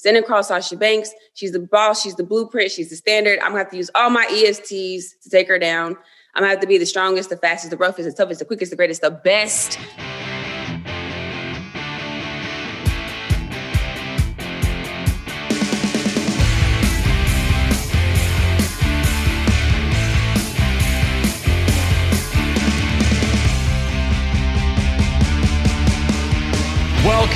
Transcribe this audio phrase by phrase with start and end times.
[0.00, 3.38] Standing across Sasha Banks, she's the boss, she's the blueprint, she's the standard.
[3.40, 5.94] I'm gonna have to use all my ESTs to take her down.
[6.34, 8.70] I'm gonna have to be the strongest, the fastest, the roughest, the toughest, the quickest,
[8.70, 9.78] the greatest, the best.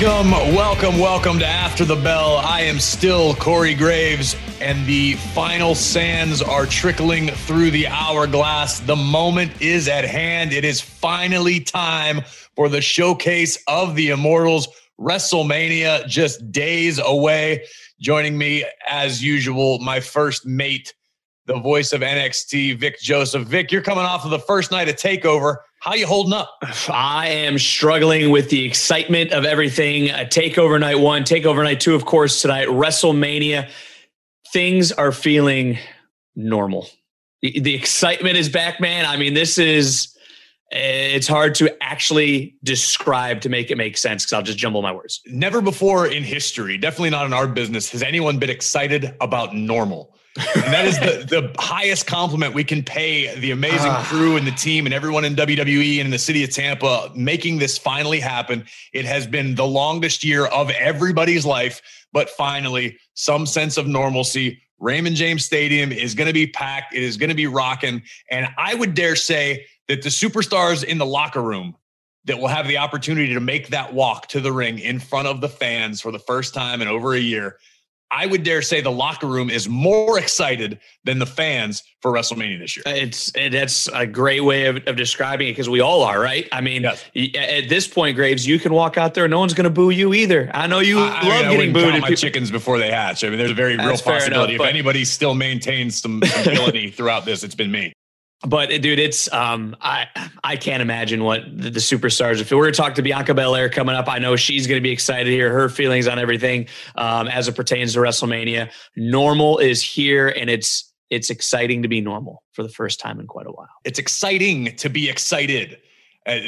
[0.05, 2.37] Welcome, welcome, welcome to After the Bell.
[2.37, 8.81] I am still Corey Graves, and the final sands are trickling through the hourglass.
[8.81, 10.53] The moment is at hand.
[10.53, 12.21] It is finally time
[12.55, 14.67] for the showcase of the Immortals.
[14.99, 17.65] WrestleMania just days away.
[17.99, 20.93] Joining me, as usual, my first mate,
[21.45, 23.43] the voice of NXT, Vic Joseph.
[23.43, 25.57] Vic, you're coming off of the first night of TakeOver.
[25.79, 26.57] How you holding up?
[26.89, 30.09] I am struggling with the excitement of everything.
[30.09, 33.69] A takeover night one, takeover night two, of course, tonight, WrestleMania.
[34.51, 35.77] Things are feeling
[36.35, 36.87] normal.
[37.41, 39.05] The, the excitement is back, man.
[39.05, 40.15] I mean, this is
[40.71, 44.81] eh, it's hard to actually describe to make it make sense because I'll just jumble
[44.81, 45.21] my words.
[45.27, 50.15] Never before in history, definitely not in our business, has anyone been excited about normal
[50.37, 54.05] and that is the, the highest compliment we can pay the amazing ah.
[54.05, 57.57] crew and the team and everyone in WWE and in the city of Tampa making
[57.57, 58.65] this finally happen.
[58.91, 64.61] It has been the longest year of everybody's life, but finally, some sense of normalcy.
[64.79, 66.93] Raymond James Stadium is going to be packed.
[66.93, 68.03] It is going to be rocking.
[68.29, 71.75] And I would dare say that the superstars in the locker room
[72.25, 75.39] that will have the opportunity to make that walk to the ring in front of
[75.39, 77.57] the fans for the first time in over a year
[78.11, 82.59] I would dare say the locker room is more excited than the fans for WrestleMania
[82.59, 82.83] this year.
[82.85, 86.47] It's that's a great way of, of describing it because we all are, right?
[86.51, 87.03] I mean, yes.
[87.35, 90.13] at this point, Graves, you can walk out there, no one's going to boo you
[90.13, 90.49] either.
[90.53, 92.01] I know you I, love I mean, getting booed.
[92.01, 93.23] my chickens before they hatch.
[93.23, 94.55] I mean, there's a very that's real possibility.
[94.55, 97.93] Enough, if anybody still maintains some ability throughout this, it's been me
[98.47, 100.07] but dude, it's um, I
[100.43, 102.41] I can't imagine what the, the superstars.
[102.41, 104.83] If we were to talk to Bianca Belair coming up, I know she's going to
[104.83, 108.71] be excited to hear her feelings on everything um, as it pertains to WrestleMania.
[108.95, 113.27] Normal is here, and it's it's exciting to be normal for the first time in
[113.27, 113.69] quite a while.
[113.83, 115.77] It's exciting to be excited.
[116.25, 116.39] Uh,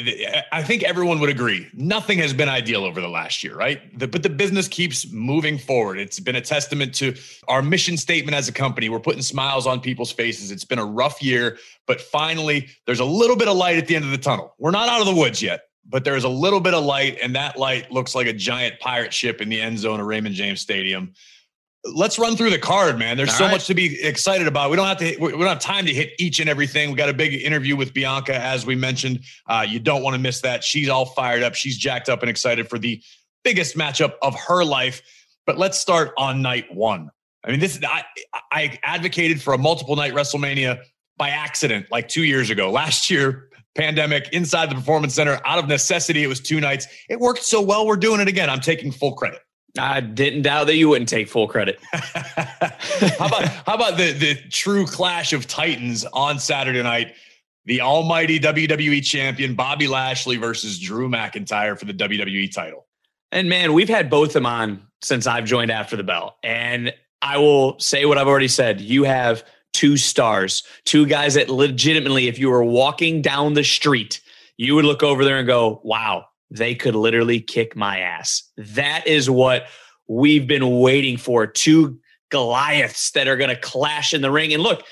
[0.50, 1.68] I think everyone would agree.
[1.72, 3.96] Nothing has been ideal over the last year, right?
[3.96, 5.98] The, but the business keeps moving forward.
[5.98, 7.14] It's been a testament to
[7.46, 8.88] our mission statement as a company.
[8.88, 10.50] We're putting smiles on people's faces.
[10.50, 13.94] It's been a rough year, but finally, there's a little bit of light at the
[13.94, 14.54] end of the tunnel.
[14.58, 17.36] We're not out of the woods yet, but there's a little bit of light, and
[17.36, 20.60] that light looks like a giant pirate ship in the end zone of Raymond James
[20.60, 21.14] Stadium
[21.94, 23.16] let's run through the card, man.
[23.16, 23.52] There's All so right.
[23.52, 24.70] much to be excited about.
[24.70, 25.16] We don't have to.
[25.18, 26.90] we don't have time to hit each and everything.
[26.90, 29.20] We got a big interview with Bianca, as we mentioned.
[29.46, 30.64] Uh, you don't want to miss that.
[30.64, 31.54] She's all fired up.
[31.54, 33.02] She's jacked up and excited for the
[33.44, 35.02] biggest matchup of her life.
[35.46, 37.10] But let's start on night one.
[37.44, 38.04] I mean, this I,
[38.52, 40.82] I advocated for a multiple night WrestleMania
[41.16, 42.70] by accident, like two years ago.
[42.70, 46.86] Last year, pandemic inside the Performance Center, out of necessity, it was two nights.
[47.08, 47.86] It worked so well.
[47.86, 48.50] We're doing it again.
[48.50, 49.40] I'm taking full credit.
[49.78, 51.78] I didn't doubt that you wouldn't take full credit.
[51.92, 57.14] how about how about the the true clash of titans on Saturday night?
[57.64, 62.86] The almighty WWE champion Bobby Lashley versus Drew McIntyre for the WWE title.
[63.30, 66.38] And man, we've had both of them on since I've joined after the bell.
[66.42, 68.80] And I will say what I've already said.
[68.80, 74.20] You have two stars, two guys that legitimately, if you were walking down the street,
[74.56, 78.42] you would look over there and go, wow, they could literally kick my ass.
[78.56, 79.66] That is what
[80.06, 81.46] we've been waiting for.
[81.46, 81.98] Two
[82.30, 84.52] Goliaths that are going to clash in the ring.
[84.52, 84.82] And look,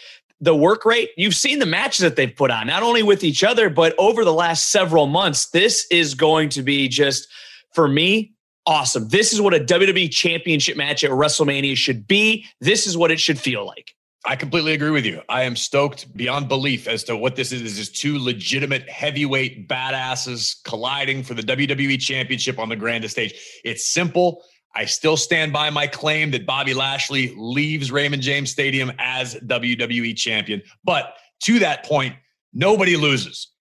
[0.41, 3.43] the work rate, you've seen the matches that they've put on, not only with each
[3.43, 5.51] other, but over the last several months.
[5.51, 7.29] This is going to be just,
[7.73, 8.35] for me,
[8.67, 9.09] awesome.
[9.09, 12.45] This is what a WWE championship match at WrestleMania should be.
[12.61, 13.96] This is what it should feel like.
[14.27, 15.23] I completely agree with you.
[15.29, 17.63] I am stoked beyond belief as to what this is.
[17.63, 23.35] This is two legitimate heavyweight badasses colliding for the WWE Championship on the grandest stage.
[23.65, 24.43] It's simple.
[24.75, 30.17] I still stand by my claim that Bobby Lashley leaves Raymond James Stadium as WWE
[30.17, 30.61] champion.
[30.83, 31.15] But
[31.45, 32.17] to that point,
[32.53, 33.53] nobody loses.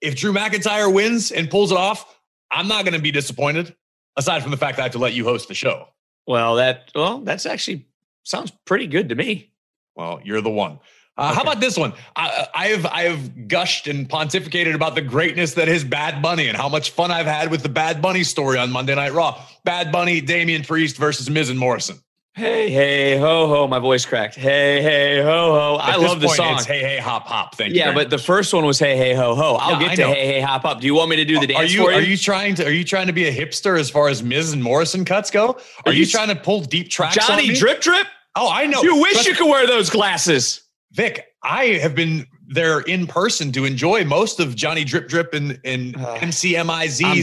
[0.00, 2.18] If Drew McIntyre wins and pulls it off,
[2.50, 3.76] I'm not going to be disappointed,
[4.16, 5.88] aside from the fact that I have to let you host the show.
[6.26, 7.86] Well, that well, that's actually
[8.22, 9.52] sounds pretty good to me.
[9.96, 10.78] Well, you're the one.
[11.16, 11.34] Uh, okay.
[11.36, 11.92] How about this one?
[12.16, 16.56] I, have I have gushed and pontificated about the greatness that is Bad Bunny and
[16.56, 19.40] how much fun I've had with the Bad Bunny story on Monday Night Raw.
[19.62, 22.00] Bad Bunny, Damian Priest versus Miz and Morrison.
[22.36, 23.68] Hey, hey, ho, ho.
[23.68, 24.34] My voice cracked.
[24.34, 25.78] Hey, hey, ho, ho.
[25.80, 26.54] At I love the song.
[26.56, 27.54] It's hey, hey, hop, hop.
[27.54, 27.78] Thank you.
[27.78, 29.54] yeah, but the first one was hey, hey, ho, ho.
[29.54, 30.80] I'll Yeah, get to hey, hey, hop hop.
[30.80, 31.98] Do you want me to do the dance are you for you?
[31.98, 34.52] are you trying to are you trying to be a hipster as far as Miz
[34.52, 35.50] and Morrison cuts go?
[35.50, 35.56] Are,
[35.86, 37.14] Are you, you- trying to pull deep tracks?
[37.24, 37.54] Johnny?
[37.54, 38.08] Drip Drip?
[38.36, 38.82] Oh, I know.
[38.82, 40.62] You wish Trust- you could wear those glasses.
[40.92, 45.60] Vic, I have been there in person to enjoy most of Johnny Drip Drip and,
[45.64, 46.30] and Uh, I'm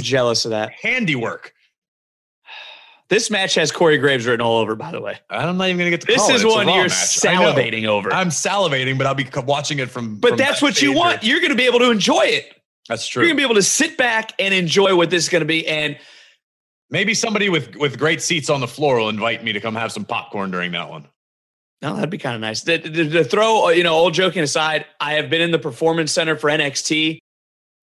[0.02, 0.72] jealous of that.
[0.82, 1.54] handiwork.
[3.10, 5.20] This match has Corey Graves written all over, by the way.
[5.30, 6.36] I'm not even going to get to This call it.
[6.36, 6.92] is It's one you're match.
[6.92, 8.14] Salivating over.
[8.14, 10.16] I'm salivating, but I'll be watching it from.
[10.18, 11.24] but from that's what you or- want.
[11.24, 12.54] You're going to be able to enjoy it.
[12.88, 13.22] That's true.
[13.24, 15.46] You're going to be able to sit back and enjoy what this is going to
[15.46, 15.68] be.
[15.68, 15.98] And
[16.92, 19.92] Maybe somebody with with great seats on the floor will invite me to come have
[19.92, 21.08] some popcorn during that one.
[21.82, 22.62] No, that'd be kind of nice.
[22.62, 26.36] To throw, uh, you know, all joking aside, I have been in the performance center
[26.36, 27.18] for NXT.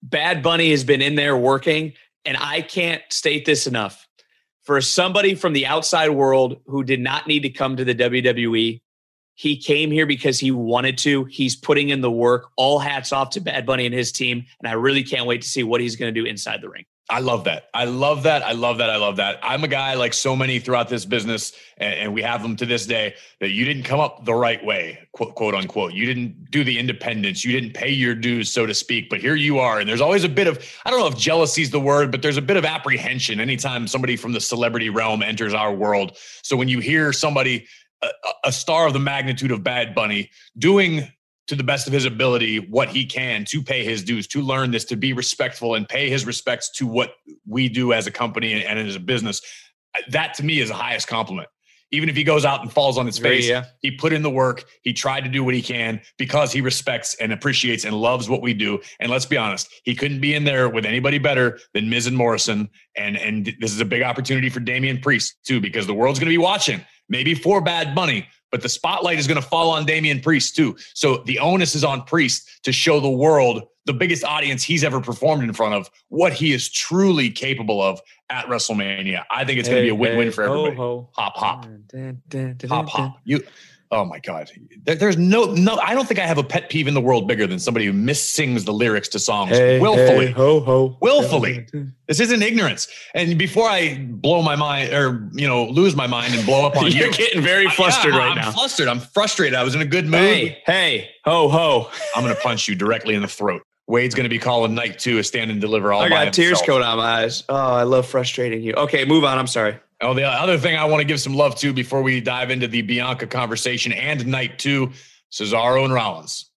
[0.02, 1.94] Bad Bunny has been in there working,
[2.24, 4.06] and I can't state this enough.
[4.62, 8.80] For somebody from the outside world who did not need to come to the WWE,
[9.34, 11.24] he came here because he wanted to.
[11.24, 12.50] He's putting in the work.
[12.56, 15.48] All hats off to Bad Bunny and his team, and I really can't wait to
[15.48, 16.84] see what he's going to do inside the ring.
[17.10, 17.70] I love that.
[17.72, 18.42] I love that.
[18.42, 18.90] I love that.
[18.90, 19.38] I love that.
[19.42, 22.66] I'm a guy like so many throughout this business, and, and we have them to
[22.66, 25.94] this day, that you didn't come up the right way, quote, quote unquote.
[25.94, 27.46] You didn't do the independents.
[27.46, 29.08] You didn't pay your dues, so to speak.
[29.08, 29.80] But here you are.
[29.80, 32.20] And there's always a bit of, I don't know if jealousy is the word, but
[32.20, 36.18] there's a bit of apprehension anytime somebody from the celebrity realm enters our world.
[36.42, 37.66] So when you hear somebody,
[38.02, 38.08] a,
[38.44, 41.10] a star of the magnitude of Bad Bunny, doing
[41.48, 44.70] to the best of his ability what he can to pay his dues, to learn
[44.70, 47.14] this, to be respectful and pay his respects to what
[47.46, 49.40] we do as a company and, and as a business.
[50.10, 51.48] That to me is the highest compliment.
[51.90, 53.64] Even if he goes out and falls on his face, yeah.
[53.80, 54.66] he put in the work.
[54.82, 58.42] He tried to do what he can because he respects and appreciates and loves what
[58.42, 58.78] we do.
[59.00, 62.14] And let's be honest, he couldn't be in there with anybody better than Miz and
[62.14, 62.68] Morrison.
[62.94, 66.26] And and this is a big opportunity for Damian Priest too, because the world's going
[66.26, 66.84] to be watching.
[67.08, 70.76] Maybe for Bad Bunny, but the spotlight is going to fall on Damian Priest too.
[70.94, 75.00] So the onus is on Priest to show the world, the biggest audience he's ever
[75.00, 78.00] performed in front of, what he is truly capable of
[78.30, 79.24] at WrestleMania.
[79.30, 80.76] I think it's going to be a win-win for everybody.
[80.76, 81.66] Hop, hop.
[82.68, 83.18] Hop hop.
[83.24, 83.42] You
[83.90, 84.50] oh my God.
[84.84, 87.26] There- there's no no I don't think I have a pet peeve in the world
[87.28, 90.30] bigger than somebody who missings the lyrics to songs willfully.
[90.32, 90.96] ho, ho.
[91.00, 91.66] Willfully.
[92.06, 92.88] This isn't ignorance.
[93.14, 96.76] And before I blow my mind or you know, lose my mind and blow up
[96.76, 97.12] on You're you.
[97.12, 98.50] getting very flustered Yeah, right I'm now.
[98.52, 98.88] flustered.
[98.88, 99.54] I'm frustrated.
[99.54, 100.20] I was in a good mood.
[100.20, 101.90] Hey, hey, ho, ho.
[102.16, 103.62] I'm gonna punch you directly in the throat.
[103.86, 106.48] Wade's gonna be calling night two a stand and deliver all I by got tears
[106.60, 106.66] himself.
[106.66, 107.44] coming out of my eyes.
[107.48, 108.74] Oh, I love frustrating you.
[108.74, 109.38] Okay, move on.
[109.38, 109.78] I'm sorry.
[110.00, 112.68] Oh, the other thing I want to give some love to before we dive into
[112.68, 114.92] the Bianca conversation and night two,
[115.32, 116.50] Cesaro and Rollins.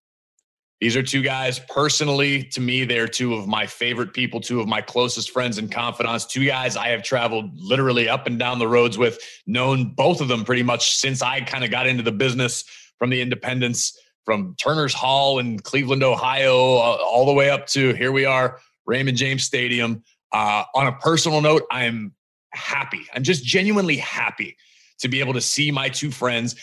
[0.80, 4.68] These are two guys personally, to me, they're two of my favorite people, two of
[4.68, 8.66] my closest friends and confidants, two guys I have traveled literally up and down the
[8.66, 12.12] roads with, known both of them pretty much since I kind of got into the
[12.12, 12.64] business
[12.98, 17.92] from the independents, from Turner's Hall in Cleveland, Ohio, uh, all the way up to
[17.94, 20.02] here we are, Raymond James Stadium.
[20.32, 22.12] Uh, on a personal note, I am
[22.52, 23.06] happy.
[23.14, 24.56] I'm just genuinely happy
[24.98, 26.54] to be able to see my two friends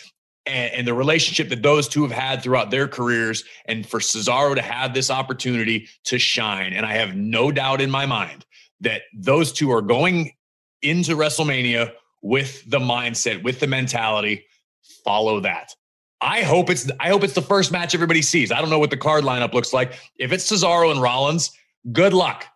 [0.46, 4.54] and, and the relationship that those two have had throughout their careers, and for Cesaro
[4.54, 6.72] to have this opportunity to shine.
[6.72, 8.46] And I have no doubt in my mind
[8.80, 10.32] that those two are going
[10.82, 11.92] into WrestleMania
[12.22, 14.44] with the mindset, with the mentality,
[15.04, 15.74] follow that.
[16.22, 18.52] I hope it's I hope it's the first match everybody sees.
[18.52, 19.98] I don't know what the card lineup looks like.
[20.18, 21.50] If it's Cesaro and Rollins,
[21.92, 22.46] good luck.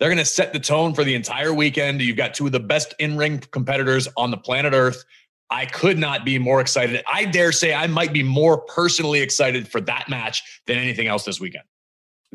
[0.00, 2.00] They're going to set the tone for the entire weekend.
[2.00, 5.04] You've got two of the best in-ring competitors on the planet Earth.
[5.50, 7.04] I could not be more excited.
[7.12, 11.24] I dare say I might be more personally excited for that match than anything else
[11.24, 11.64] this weekend.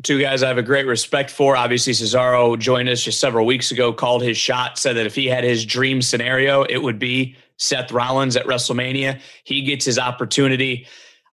[0.02, 1.56] Two guys I have a great respect for.
[1.56, 5.26] Obviously, Cesaro joined us just several weeks ago, called his shot, said that if he
[5.26, 9.20] had his dream scenario, it would be Seth Rollins at WrestleMania.
[9.44, 10.86] He gets his opportunity.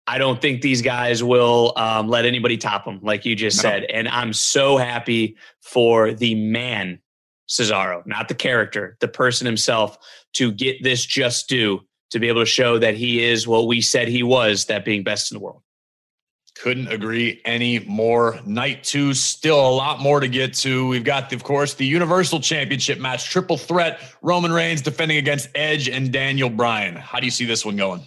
[0.06, 3.62] I don't think these guys will um, let anybody top them, like you just No.
[3.70, 3.84] said.
[3.86, 7.00] And I'm so happy for the man,
[7.48, 9.98] Cesaro, not the character, the person himself,
[10.34, 11.82] to get this just due,
[12.12, 15.04] to be able to show that he is what we said he was, that being
[15.04, 15.62] best in the world.
[16.56, 18.40] Couldn't agree any more.
[18.46, 20.88] Night two, still a lot more to get to.
[20.88, 24.02] We've got, of course, the Universal Championship match, triple threat.
[24.22, 26.96] Roman Reigns defending against Edge and Daniel Bryan.
[26.96, 28.04] How do you see this one going?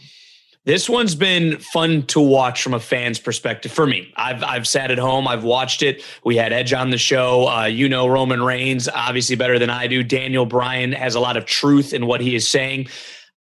[0.66, 4.12] This one's been fun to watch from a fan's perspective for me.
[4.16, 6.02] I've I've sat at home, I've watched it.
[6.24, 7.48] We had Edge on the show.
[7.48, 10.02] Uh, you know Roman Reigns, obviously better than I do.
[10.02, 12.88] Daniel Bryan has a lot of truth in what he is saying.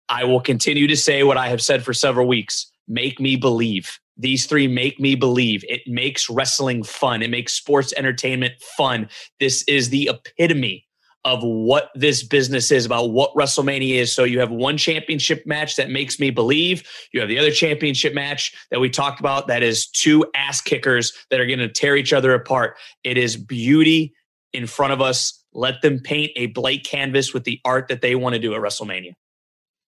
[0.10, 2.72] I will continue to say what I have said for several weeks.
[2.88, 4.00] Make me believe.
[4.18, 5.64] These three make me believe.
[5.70, 7.22] It makes wrestling fun.
[7.22, 9.08] It makes sports entertainment fun.
[9.40, 10.88] This is the epitome
[11.26, 14.14] of what this business is, about what WrestleMania is.
[14.14, 16.84] So you have one championship match that makes me believe.
[17.14, 21.14] You have the other championship match that we talked about that is two ass kickers
[21.30, 22.78] that are going to tear each other apart.
[23.04, 24.14] It is beauty
[24.52, 25.44] in front of us.
[25.54, 28.62] Let them paint a blank canvas with the art that they want to do at
[28.62, 29.14] WrestleMania.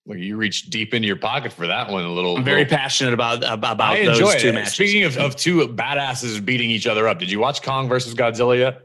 [0.05, 2.03] Well, you reached deep into your pocket for that one.
[2.03, 2.37] A little.
[2.37, 4.39] I'm very little, passionate about uh, about I enjoy those it.
[4.39, 4.73] two matches.
[4.73, 8.57] Speaking of, of two badasses beating each other up, did you watch Kong versus Godzilla
[8.57, 8.81] yet?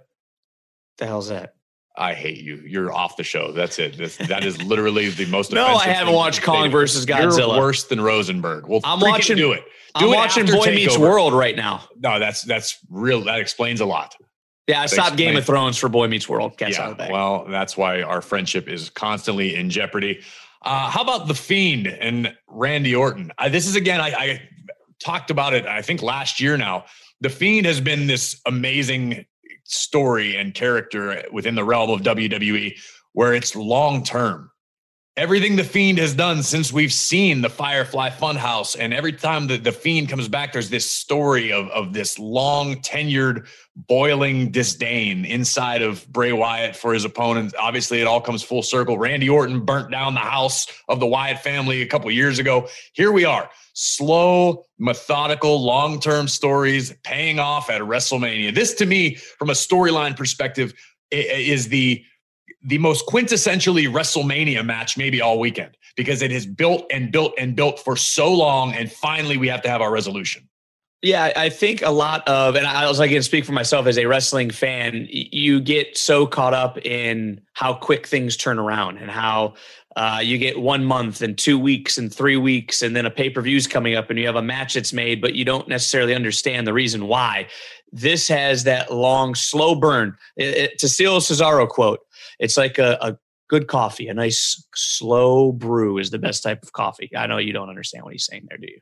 [1.00, 1.54] the hell's that?
[1.96, 2.56] I hate you.
[2.64, 3.52] You're off the show.
[3.52, 3.98] That's it.
[3.98, 5.52] That's, that is literally the most.
[5.52, 7.48] No, I haven't watched Kong versus Godzilla.
[7.48, 8.66] You're worse than Rosenberg.
[8.66, 9.64] Well, I'm watching- Do it.
[9.98, 11.82] Do I'm it watching Boy Meets World right now.
[11.98, 13.22] No, that's that's real.
[13.24, 14.14] That explains a lot.
[14.68, 16.52] Yeah, I stopped Game of Thrones for Boy Meets World.
[16.60, 16.68] Yeah.
[16.68, 17.10] out of the bag.
[17.10, 20.20] Well, that's why our friendship is constantly in jeopardy.
[20.62, 23.32] Uh, how about the Fiend and Randy Orton?
[23.50, 24.00] This is again.
[24.00, 24.48] I, I
[25.02, 25.66] talked about it.
[25.66, 26.84] I think last year now.
[27.20, 29.26] The Fiend has been this amazing
[29.70, 32.78] story and character within the realm of WWE,
[33.12, 34.50] where it's long term.
[35.16, 39.64] Everything the Fiend has done since we've seen the Firefly Funhouse, and every time that
[39.64, 43.46] the Fiend comes back, there's this story of, of this long tenured,
[43.76, 47.54] boiling disdain inside of Bray Wyatt for his opponent.
[47.60, 48.98] Obviously, it all comes full circle.
[48.98, 52.68] Randy Orton burnt down the house of the Wyatt family a couple years ago.
[52.94, 53.50] Here we are,
[53.80, 58.54] slow, methodical, long term stories paying off at WrestleMania.
[58.54, 60.74] This, to me, from a storyline perspective,
[61.10, 62.04] is the
[62.62, 67.56] the most quintessentially WrestleMania match maybe all weekend because it has built and built and
[67.56, 70.46] built for so long, and finally we have to have our resolution.
[71.02, 73.96] Yeah, I think a lot of, and I was like, to speak for myself as
[73.96, 79.10] a wrestling fan, you get so caught up in how quick things turn around and
[79.10, 79.54] how
[79.96, 83.28] uh, you get one month and two weeks and three weeks, and then a pay
[83.28, 86.14] per view's coming up and you have a match that's made, but you don't necessarily
[86.14, 87.48] understand the reason why.
[87.92, 90.16] This has that long, slow burn.
[90.36, 92.00] It, it, to steal Cesaro quote,
[92.38, 93.18] it's like a, a
[93.48, 97.10] good coffee, a nice slow brew is the best type of coffee.
[97.16, 98.78] I know you don't understand what he's saying there, do you?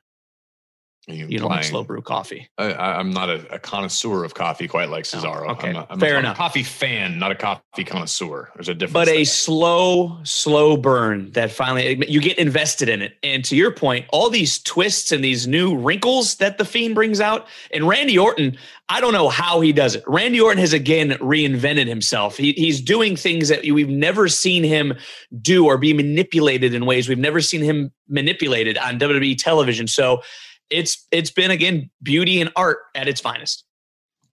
[1.08, 2.48] You don't like slow brew coffee.
[2.58, 5.48] I, I'm not a, a connoisseur of coffee quite like No, Cesaro.
[5.52, 5.70] okay.
[5.70, 6.36] I'm, a, I'm Fair a enough.
[6.36, 8.50] coffee fan, not a coffee connoisseur.
[8.54, 8.92] There's a difference.
[8.92, 13.14] but a slow, slow burn that finally you get invested in it.
[13.22, 17.20] And to your point, all these twists and these new wrinkles that the Fiend brings
[17.20, 18.58] out, and Randy Orton,
[18.90, 20.04] I don't know how he does it.
[20.06, 22.36] Randy Orton has again reinvented himself.
[22.36, 24.94] He, he's doing things that we've never seen him
[25.40, 29.86] do or be manipulated in ways we've never seen him manipulated on WWE television.
[29.86, 30.22] So
[30.70, 33.64] it's it's been again beauty and art at its finest.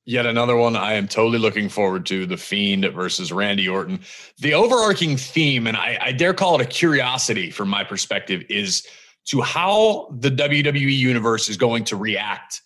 [0.08, 4.02] Yet another one I am totally looking forward to the Fiend versus Randy Orton.
[4.38, 8.86] The overarching theme, and I, I dare call it a curiosity from my perspective, is
[9.26, 12.62] to how the WWE universe is going to react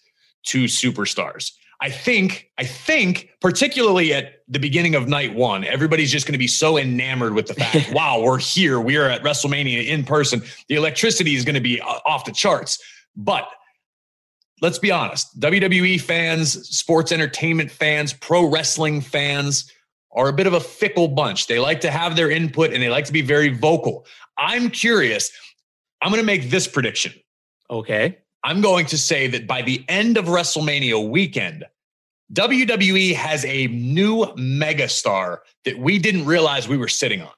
[0.47, 1.53] to superstars.
[1.81, 6.39] I think, I think, particularly at the beginning of night one, everybody's just going to
[6.39, 8.81] be so enamored with the fact, wow, we're here.
[8.81, 10.41] We are at WrestleMania in person.
[10.67, 12.83] The electricity is going to be uh, off the charts.
[13.15, 13.49] But
[14.61, 19.71] let's be honest WWE fans, sports entertainment fans, pro wrestling fans
[20.11, 21.47] are a bit of a fickle bunch.
[21.47, 24.05] They like to have their input and they like to be very vocal.
[24.37, 25.31] I'm curious.
[26.01, 27.13] I'm going to make this prediction.
[27.69, 28.17] Okay.
[28.43, 31.65] I'm going to say that by the end of WrestleMania weekend,
[32.33, 37.31] WWE has a new megastar that we didn't realize we were sitting on.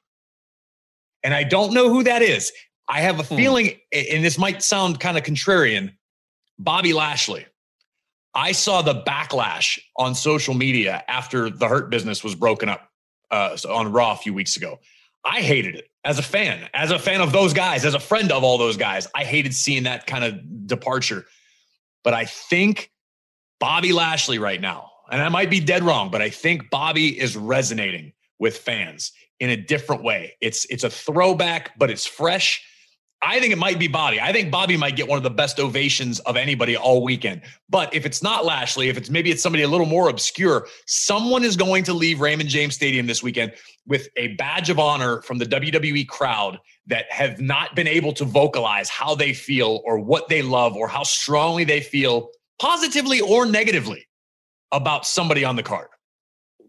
[1.24, 2.52] And I don't know who that is.
[2.88, 3.36] I have a Hmm.
[3.36, 5.94] feeling, and this might sound kind of contrarian
[6.64, 7.46] Bobby Lashley.
[8.34, 12.90] I saw the backlash on social media after the Hurt business was broken up
[13.30, 14.80] uh, on Raw a few weeks ago.
[15.26, 18.32] I hated it as a fan, as a fan of those guys, as a friend
[18.32, 19.08] of all those guys.
[19.16, 21.26] I hated seeing that kind of departure.
[22.04, 22.92] But I think
[23.60, 27.36] Bobby Lashley right now, and I might be dead wrong, but I think Bobby is
[27.36, 30.36] resonating with fans in a different way.
[30.42, 32.64] It's it's a throwback, but it's fresh.
[33.24, 34.20] I think it might be Bobby.
[34.20, 37.44] I think Bobby might get one of the best ovations of anybody all weekend.
[37.70, 41.44] But if it's not Lashley, if it's maybe it's somebody a little more obscure, someone
[41.44, 43.54] is going to leave Raymond James Stadium this weekend
[43.86, 48.26] with a badge of honor from the WWE crowd that have not been able to
[48.26, 53.46] vocalize how they feel or what they love or how strongly they feel positively or
[53.46, 54.08] negatively
[54.72, 55.88] about somebody on the card.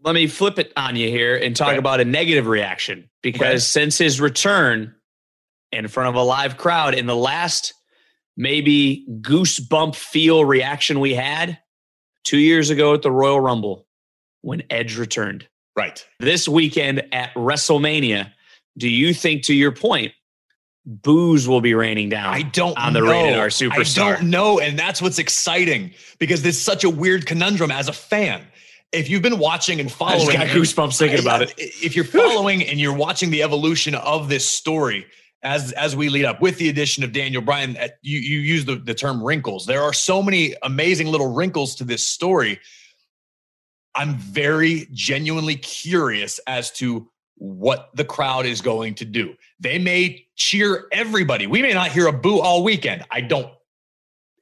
[0.03, 1.77] let me flip it on you here and talk Okay.
[1.77, 3.57] about a negative reaction because Okay.
[3.59, 4.93] since his return
[5.73, 7.73] in front of a live crowd in the last
[8.37, 11.59] maybe goosebump feel reaction we had
[12.23, 13.85] two years ago at the Royal Rumble
[14.41, 15.47] when Edge returned.
[15.75, 16.05] Right.
[16.19, 18.31] This weekend at WrestleMania,
[18.77, 20.13] do you think, to your point,
[20.85, 22.33] boos will be raining down?
[22.33, 23.11] I don't on the know.
[23.11, 24.01] rated R superstar.
[24.01, 24.59] I don't know.
[24.59, 28.45] And that's what's exciting because this is such a weird conundrum as a fan.
[28.93, 31.53] if you've been watching and following, I got goosebumps thinking about it.
[31.57, 35.07] If you're following and you're watching the evolution of this story
[35.43, 38.65] as as we lead up with the addition of Daniel Bryan, uh, you you use
[38.65, 39.65] the, the term wrinkles.
[39.65, 42.59] There are so many amazing little wrinkles to this story.
[43.95, 49.33] I'm very genuinely curious as to what the crowd is going to do.
[49.59, 51.45] They may cheer everybody.
[51.47, 53.05] We may not hear a boo all weekend.
[53.11, 53.51] I don't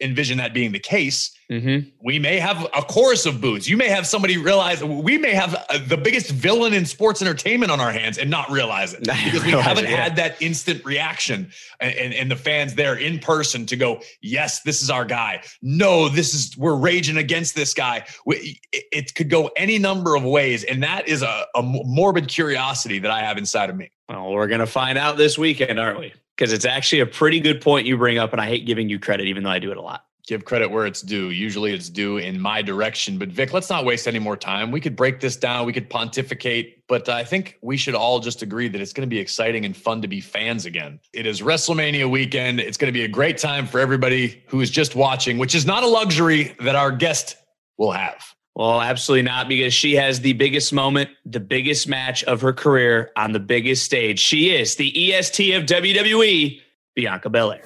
[0.01, 1.31] envision that being the case.
[1.51, 1.89] Mm-hmm.
[2.01, 3.69] We may have a chorus of boos.
[3.69, 7.71] You may have somebody realize we may have uh, the biggest villain in sports entertainment
[7.71, 10.03] on our hands and not realize it because we haven't it, yeah.
[10.03, 14.61] had that instant reaction and, and, and, the fans there in person to go, yes,
[14.61, 15.43] this is our guy.
[15.61, 18.05] No, this is we're raging against this guy.
[18.25, 22.29] We, it, it, could go any number of ways, and that is a, a morbid
[22.29, 23.91] curiosity that I have inside of me.
[24.07, 26.13] Well, we're gonna find out this weekend, aren't we?
[26.41, 28.97] Because it's actually a pretty good point you bring up, and I hate giving you
[28.97, 30.05] credit, even though I do it a lot.
[30.25, 31.29] Give credit where it's due.
[31.29, 33.19] Usually it's due in my direction.
[33.19, 34.71] But Vic, let's not waste any more time.
[34.71, 38.19] We could break this down, we could pontificate, but uh, I think we should all
[38.19, 40.99] just agree that it's going to be exciting and fun to be fans again.
[41.13, 42.59] It is WrestleMania weekend.
[42.59, 45.67] It's going to be a great time for everybody who is just watching, which is
[45.67, 47.35] not a luxury that our guest
[47.77, 48.33] will have.
[48.55, 53.11] Well, absolutely not, because she has the biggest moment, the biggest match of her career
[53.15, 54.19] on the biggest stage.
[54.19, 56.59] She is the EST of WWE,
[56.93, 57.63] Bianca Belair.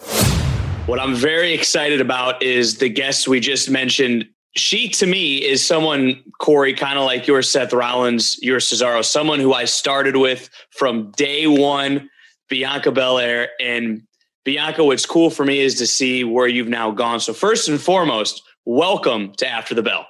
[0.85, 4.27] What I'm very excited about is the guests we just mentioned.
[4.55, 9.39] She, to me, is someone, Corey, kind of like your Seth Rollins, your Cesaro, someone
[9.39, 12.11] who I started with from day one,
[12.47, 13.49] Bianca Belair.
[13.59, 14.03] And
[14.43, 17.19] Bianca, what's cool for me is to see where you've now gone.
[17.19, 20.05] So, first and foremost, welcome to After the Bell.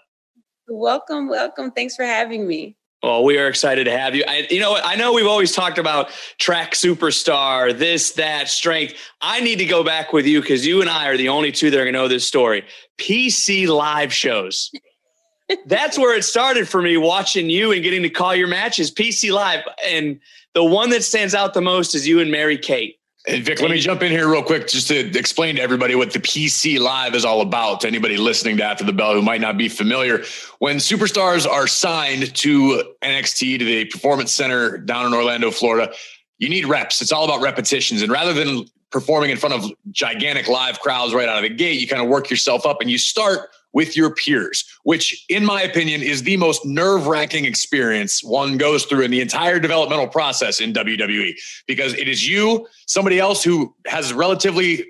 [0.67, 1.71] Welcome, welcome.
[1.71, 2.75] Thanks for having me.
[3.03, 4.23] Well, we are excited to have you.
[4.27, 8.95] I, you know, I know we've always talked about track superstar, this, that, strength.
[9.21, 11.69] I need to go back with you because you and I are the only two
[11.69, 12.65] that are going to know this story.
[12.97, 14.71] PC live shows.
[15.67, 18.89] That's where it started for me watching you and getting to call your matches.
[18.89, 19.63] PC live.
[19.87, 20.19] And
[20.55, 22.97] the one that stands out the most is you and Mary Kate.
[23.27, 26.11] And Vic, let me jump in here real quick just to explain to everybody what
[26.11, 27.81] the PC Live is all about.
[27.81, 30.23] To anybody listening to After the Bell who might not be familiar,
[30.59, 35.91] when superstars are signed to NXT to the Performance Center down in Orlando, Florida,
[36.37, 37.01] you need reps.
[37.01, 38.03] It's all about repetitions.
[38.03, 41.81] And rather than performing in front of gigantic live crowds right out of the gate,
[41.81, 45.61] you kind of work yourself up and you start with your peers, which, in my
[45.61, 50.61] opinion, is the most nerve wracking experience one goes through in the entire developmental process
[50.61, 51.33] in WWE
[51.67, 54.85] because it is you, somebody else who has relatively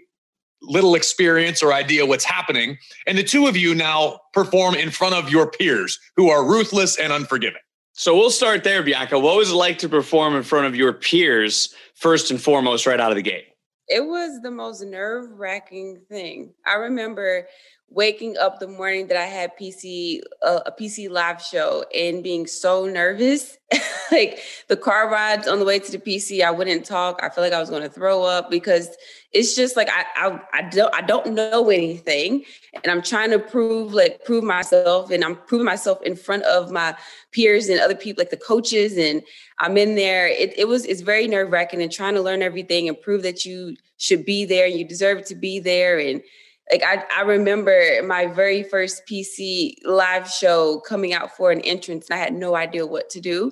[0.62, 5.15] little experience or idea what's happening, and the two of you now perform in front
[5.15, 7.62] of your peers who are ruthless and unforgiving.
[7.93, 9.17] So we'll start there, Bianca.
[9.17, 13.00] What was it like to perform in front of your peers, first and foremost, right
[13.00, 13.45] out of the gate?
[13.88, 16.54] It was the most nerve wracking thing.
[16.67, 17.48] I remember
[17.89, 22.48] waking up the morning that I had PC uh, a PC live show and being
[22.48, 23.58] so nervous.
[24.12, 27.19] like the car rides on the way to the PC, I wouldn't talk.
[27.24, 28.89] I feel like I was going to throw up because
[29.32, 32.43] it's just like I, I I don't I don't know anything,
[32.74, 36.71] and I'm trying to prove like prove myself, and I'm proving myself in front of
[36.71, 36.95] my
[37.32, 39.21] peers and other people like the coaches, and
[39.60, 40.28] I'm in there.
[40.28, 43.45] It it was it's very nerve wracking and trying to learn everything and prove that
[43.45, 46.21] you should be there and you deserve to be there and
[46.71, 52.10] like I, I remember my very first PC live show coming out for an entrance
[52.10, 53.51] and I had no idea what to do.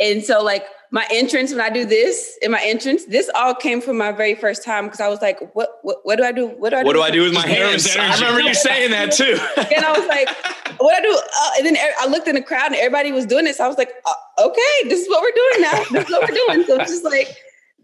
[0.00, 3.80] And so like my entrance when I do this in my entrance, this all came
[3.80, 6.48] from my very first time because I was like, what, what what do I do?
[6.48, 6.86] What do I do?
[6.86, 7.96] What do I do with my hands?
[7.96, 9.38] I remember you saying that too.
[9.74, 10.28] and I was like,
[10.80, 11.16] what do I do?
[11.16, 13.58] Uh, and then I looked in the crowd and everybody was doing this.
[13.58, 15.84] So I was like, uh, okay, this is what we're doing now.
[15.92, 16.66] This is what we're doing.
[16.66, 17.36] So it's just like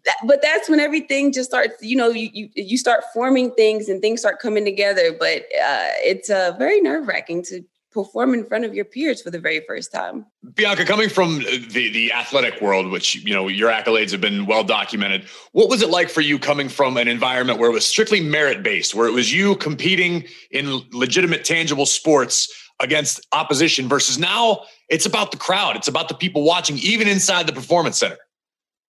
[0.05, 3.89] that, but that's when everything just starts you know you, you you start forming things
[3.89, 5.13] and things start coming together.
[5.19, 9.39] But uh, it's uh, very nerve-wracking to perform in front of your peers for the
[9.39, 10.25] very first time.
[10.55, 14.65] Bianca coming from the the athletic world which you know your accolades have been well
[14.65, 18.21] documented what was it like for you coming from an environment where it was strictly
[18.21, 24.63] merit based where it was you competing in legitimate tangible sports against opposition versus now
[24.89, 28.19] it's about the crowd it's about the people watching even inside the performance center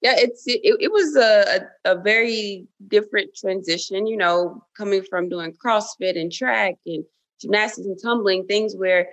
[0.01, 5.53] yeah it's it, it was a, a, very different transition you know coming from doing
[5.53, 7.03] crossfit and track and
[7.39, 9.09] gymnastics and tumbling things where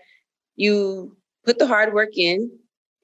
[0.56, 2.50] you put the hard work in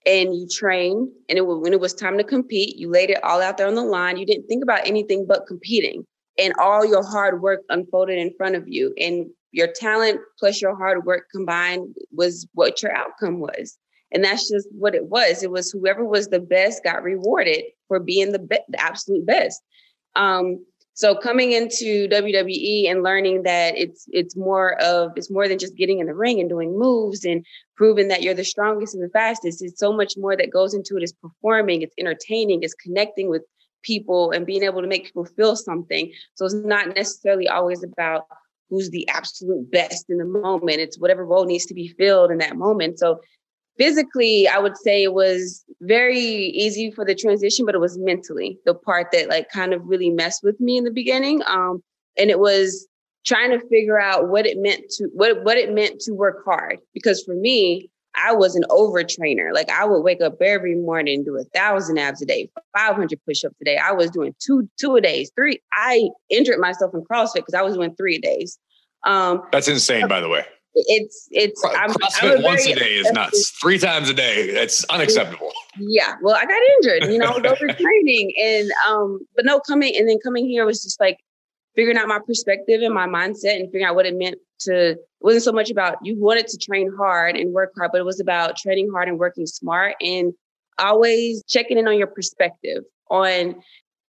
[0.07, 3.41] and you trained and it, when it was time to compete you laid it all
[3.41, 4.19] out there on the line.
[4.19, 6.05] You didn't think about anything but competing
[6.39, 10.77] and all your hard work unfolded in front of you and your talent plus your
[10.77, 13.79] hard work combined was what your outcome was
[14.13, 15.43] and that's just what it was.
[15.43, 19.63] It was whoever was the best got rewarded for being the, be- the absolute best.
[20.17, 20.65] Um,
[20.97, 25.77] So coming into WWE and learning that it's it's more of it's more than just
[25.77, 27.45] getting in the ring and doing moves and
[27.77, 29.61] proving that you're the strongest and the fastest.
[29.61, 31.03] It's so much more that goes into it.
[31.03, 33.43] It's performing, it's entertaining, it's connecting with
[33.83, 36.13] people and being able to make people feel something.
[36.35, 38.27] So it's not necessarily always about
[38.71, 40.79] who's the absolute best in the moment.
[40.79, 43.01] It's whatever role needs to be filled in that moment.
[43.01, 43.21] So
[43.77, 48.59] physically, I would say it was very easy for the transition, but it was mentally
[48.65, 51.43] the part that like kind of really messed with me in the beginning.
[51.47, 51.83] Um,
[52.17, 52.87] and it was
[53.27, 56.79] trying to figure out what it meant to what what it meant to work hard.
[56.93, 59.53] Because for me, I was an overtrainer.
[59.53, 63.57] Like I would wake up every morning, do a thousand abs a day, 500 push-ups
[63.61, 63.77] a day.
[63.77, 65.61] I was doing two, two a days, three.
[65.73, 68.59] I injured myself in CrossFit because I was doing three days.
[69.05, 70.45] Um, That's insane, by the way.
[70.75, 73.51] It's it's I'm, CrossFit I'm once a day is nuts.
[73.61, 75.53] Three times a day, it's unacceptable.
[75.79, 80.19] Yeah, well, I got injured, you know, overtraining, and um, but no, coming and then
[80.23, 81.19] coming here was just like
[81.77, 84.99] figuring out my perspective and my mindset and figuring out what it meant to it
[85.21, 88.21] wasn't so much about you wanted to train hard and work hard, but it was
[88.21, 90.33] about training hard and working smart and
[90.79, 93.55] always checking in on your perspective on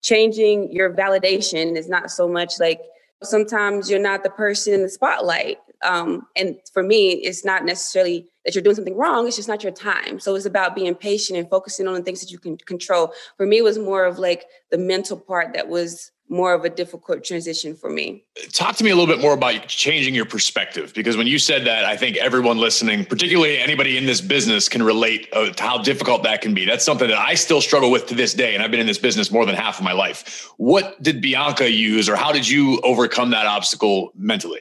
[0.02, 2.80] changing your validation is not so much like
[3.22, 8.28] sometimes you're not the person in the spotlight um, and for me, it's not necessarily
[8.44, 9.26] that you're doing something wrong.
[9.26, 10.20] It's just not your time.
[10.20, 13.12] So it's about being patient and focusing on the things that you can control.
[13.36, 16.68] For me, it was more of like the mental part that was more of a
[16.68, 18.24] difficult transition for me.
[18.52, 21.64] Talk to me a little bit more about changing your perspective because when you said
[21.66, 26.24] that, I think everyone listening, particularly anybody in this business, can relate to how difficult
[26.24, 26.64] that can be.
[26.64, 28.98] That's something that I still struggle with to this day, and I've been in this
[28.98, 30.50] business more than half of my life.
[30.56, 34.60] What did Bianca use, or how did you overcome that obstacle mentally?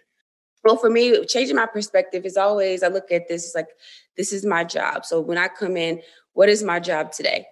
[0.65, 3.69] Well, for me, changing my perspective is always I look at this like
[4.17, 5.05] this is my job.
[5.05, 6.01] So when I come in,
[6.33, 7.45] what is my job today?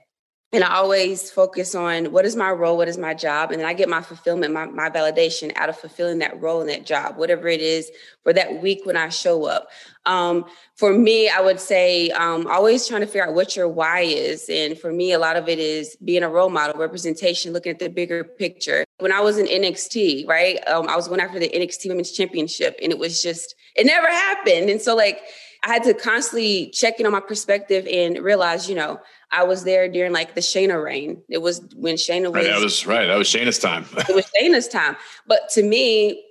[0.54, 3.68] And I always focus on what is my role, what is my job, and then
[3.68, 7.18] I get my fulfillment, my, my validation out of fulfilling that role and that job,
[7.18, 7.90] whatever it is
[8.22, 9.70] for that week when I show up.
[10.06, 14.02] Um, for me, I would say um, always trying to figure out what your why
[14.02, 17.72] is, and for me, a lot of it is being a role model, representation, looking
[17.72, 18.86] at the bigger picture.
[19.00, 22.78] When I was in NXT, right, um, I was going after the NXT Women's Championship,
[22.82, 25.20] and it was just it never happened, and so like
[25.64, 29.00] I had to constantly check in on my perspective and realize, you know,
[29.34, 31.22] I was there during like the Shayna reign.
[31.28, 32.36] It was when Shayna was.
[32.36, 33.08] Right, that was right.
[33.08, 33.86] That was Shayna's time.
[33.98, 34.96] it was Shayna's time.
[35.28, 36.24] But to me,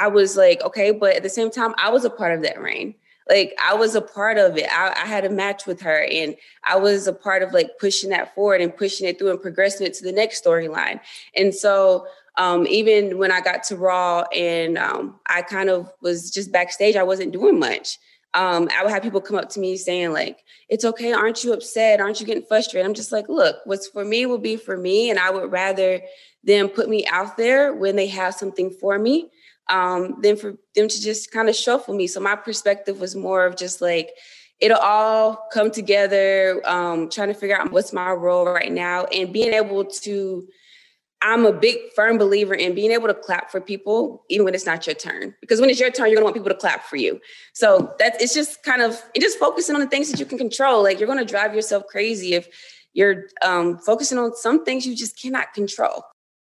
[0.00, 2.60] I was like, okay, but at the same time, I was a part of that
[2.60, 2.94] reign.
[3.28, 4.66] Like I was a part of it.
[4.72, 8.10] I, I had a match with her, and I was a part of like pushing
[8.10, 11.00] that forward and pushing it through and progressing it to the next storyline.
[11.34, 12.06] And so
[12.38, 16.96] um, even when I got to Raw and um, I kind of was just backstage,
[16.96, 17.98] I wasn't doing much
[18.34, 21.52] um, I would have people come up to me saying, like, it's okay, aren't you
[21.52, 22.00] upset?
[22.00, 22.86] Aren't you getting frustrated?
[22.86, 25.10] I'm just like, look, what's for me will be for me.
[25.10, 26.00] And I would rather
[26.44, 29.30] them put me out there when they have something for me
[29.68, 32.06] um, than for them to just kind of shuffle me.
[32.06, 34.10] So my perspective was more of just like,
[34.60, 39.32] it'll all come together, um, trying to figure out what's my role right now and
[39.32, 40.46] being able to
[41.22, 44.64] I'm a big firm believer in being able to clap for people even when it's
[44.64, 45.34] not your turn.
[45.40, 47.20] Because when it's your turn, you're gonna want people to clap for you.
[47.52, 50.38] So that's it's just kind of it just focusing on the things that you can
[50.38, 50.82] control.
[50.82, 52.48] Like you're gonna drive yourself crazy if
[52.92, 56.02] you're um, focusing on some things you just cannot control.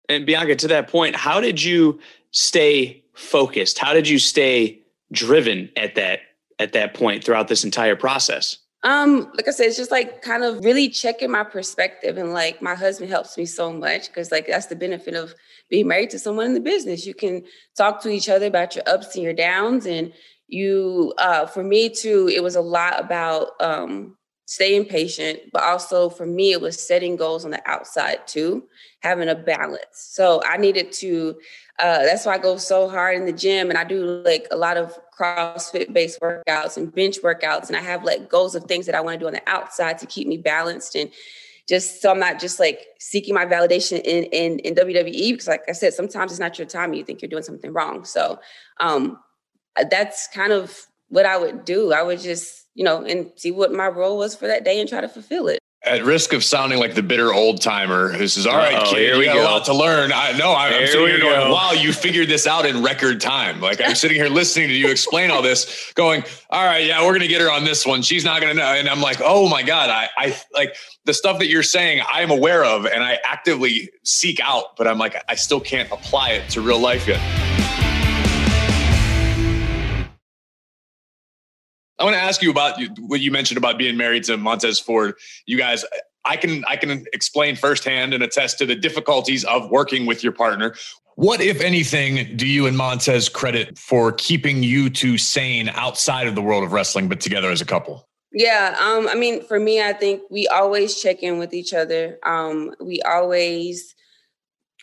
[0.10, 2.00] And Bianca, to that point, how did you
[2.32, 3.78] stay focused?
[3.80, 6.20] How did you stay driven at that
[6.60, 8.58] at that point throughout this entire process?
[8.84, 12.18] Um, like I said, it's just like kind of really checking my perspective.
[12.18, 15.34] And like my husband helps me so much because like that's the benefit of
[15.70, 17.06] being married to someone in the business.
[17.06, 17.44] You can
[17.76, 19.86] talk to each other about your ups and your downs.
[19.86, 20.14] And
[20.48, 26.10] you uh for me too, it was a lot about um staying patient, but also
[26.10, 28.64] for me, it was setting goals on the outside too,
[29.02, 29.84] having a balance.
[29.92, 31.36] So I needed to,
[31.80, 34.58] uh, that's why I go so hard in the gym and I do like a
[34.58, 37.68] lot of CrossFit based workouts and bench workouts.
[37.68, 39.98] And I have like goals of things that I want to do on the outside
[40.00, 41.12] to keep me balanced and
[41.70, 45.64] just so I'm not just like seeking my validation in in, in WWE because like
[45.68, 48.06] I said, sometimes it's not your time and you think you're doing something wrong.
[48.06, 48.40] So
[48.80, 49.20] um
[49.92, 51.94] that's kind of what I would do.
[51.94, 54.88] I would just you know, and see what my role was for that day and
[54.88, 55.60] try to fulfill it.
[55.88, 59.18] At risk of sounding like the bitter old timer who says, "All right, Uh-oh, kid,
[59.18, 59.42] you got go.
[59.42, 62.46] a lot to learn." I know I'm, I'm sitting here going, "Wow, you figured this
[62.46, 66.24] out in record time." Like I'm sitting here listening to you explain all this, going,
[66.50, 68.02] "All right, yeah, we're gonna get her on this one.
[68.02, 71.40] She's not gonna know." And I'm like, "Oh my god, I, I like the stuff
[71.40, 72.02] that you're saying.
[72.12, 76.32] I'm aware of, and I actively seek out, but I'm like, I still can't apply
[76.32, 77.47] it to real life yet."
[82.00, 85.16] I want to ask you about what you mentioned about being married to Montez Ford.
[85.46, 85.84] You guys,
[86.26, 90.34] I can I can explain firsthand and attest to the difficulties of working with your
[90.34, 90.76] partner.
[91.16, 96.36] What, if anything, do you and Montez credit for keeping you two sane outside of
[96.36, 98.08] the world of wrestling, but together as a couple?
[98.32, 102.20] Yeah, um, I mean, for me, I think we always check in with each other.
[102.24, 103.96] Um, we always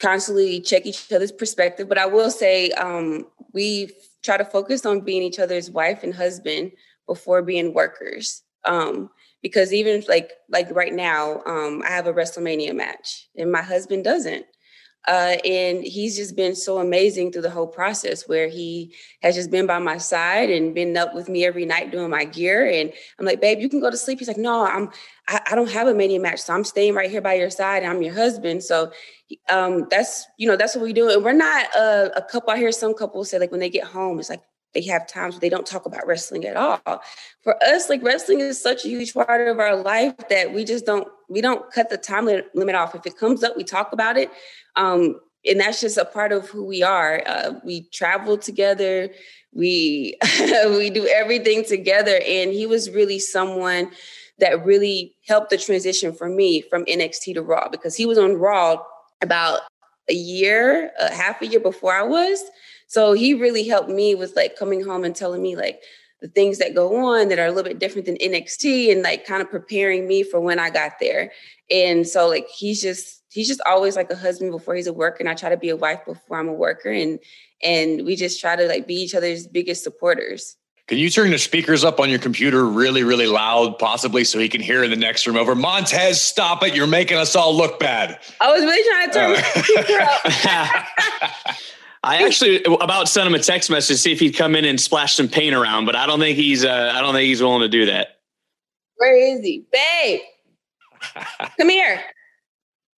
[0.00, 1.88] constantly check each other's perspective.
[1.88, 3.90] But I will say, um, we
[4.24, 6.72] try to focus on being each other's wife and husband
[7.06, 8.42] before being workers.
[8.64, 9.10] Um,
[9.42, 14.04] because even like like right now, um, I have a WrestleMania match, and my husband
[14.04, 14.46] doesn't.
[15.06, 19.50] Uh, and he's just been so amazing through the whole process where he has just
[19.50, 22.66] been by my side and been up with me every night doing my gear.
[22.66, 24.18] And I'm like, babe, you can go to sleep.
[24.18, 24.88] He's like, no, I'm,
[25.28, 26.40] I, I don't have a mania match.
[26.40, 27.84] So I'm staying right here by your side.
[27.84, 28.62] I'm your husband.
[28.62, 28.92] So
[29.50, 31.10] um, that's, you know, that's what we do.
[31.10, 32.50] And we're not a, a couple.
[32.54, 34.42] I hear some couples say like when they get home, it's like,
[34.74, 36.80] they have times where they don't talk about wrestling at all.
[37.42, 40.84] For us, like wrestling is such a huge part of our life that we just
[40.84, 42.94] don't we don't cut the time limit off.
[42.94, 44.30] If it comes up, we talk about it.
[44.76, 47.22] Um, and that's just a part of who we are.
[47.26, 49.10] Uh, we travel together.
[49.52, 50.16] We
[50.66, 53.90] we do everything together, and he was really someone
[54.38, 58.34] that really helped the transition for me from NXT to Raw because he was on
[58.34, 58.82] Raw
[59.22, 59.60] about
[60.08, 62.42] a year, a half a year before I was.
[62.86, 65.80] So he really helped me with like coming home and telling me like
[66.20, 69.26] the things that go on that are a little bit different than NXT and like
[69.26, 71.32] kind of preparing me for when I got there.
[71.70, 75.18] And so like he's just he's just always like a husband before he's a worker
[75.20, 77.18] and I try to be a wife before I'm a worker and
[77.62, 80.56] and we just try to like be each other's biggest supporters.
[80.86, 84.50] Can you turn the speakers up on your computer really, really loud, possibly, so he
[84.50, 85.54] can hear in the next room over?
[85.54, 86.74] Montez, stop it.
[86.74, 88.18] You're making us all look bad.
[88.38, 89.98] I was really trying to turn uh, the speaker
[91.40, 91.56] up.
[92.04, 94.78] I actually about sent him a text message to see if he'd come in and
[94.80, 97.62] splash some paint around, but I don't think he's uh, I don't think he's willing
[97.62, 98.18] to do that.
[98.96, 100.20] Where is he, babe?
[101.58, 102.02] come here.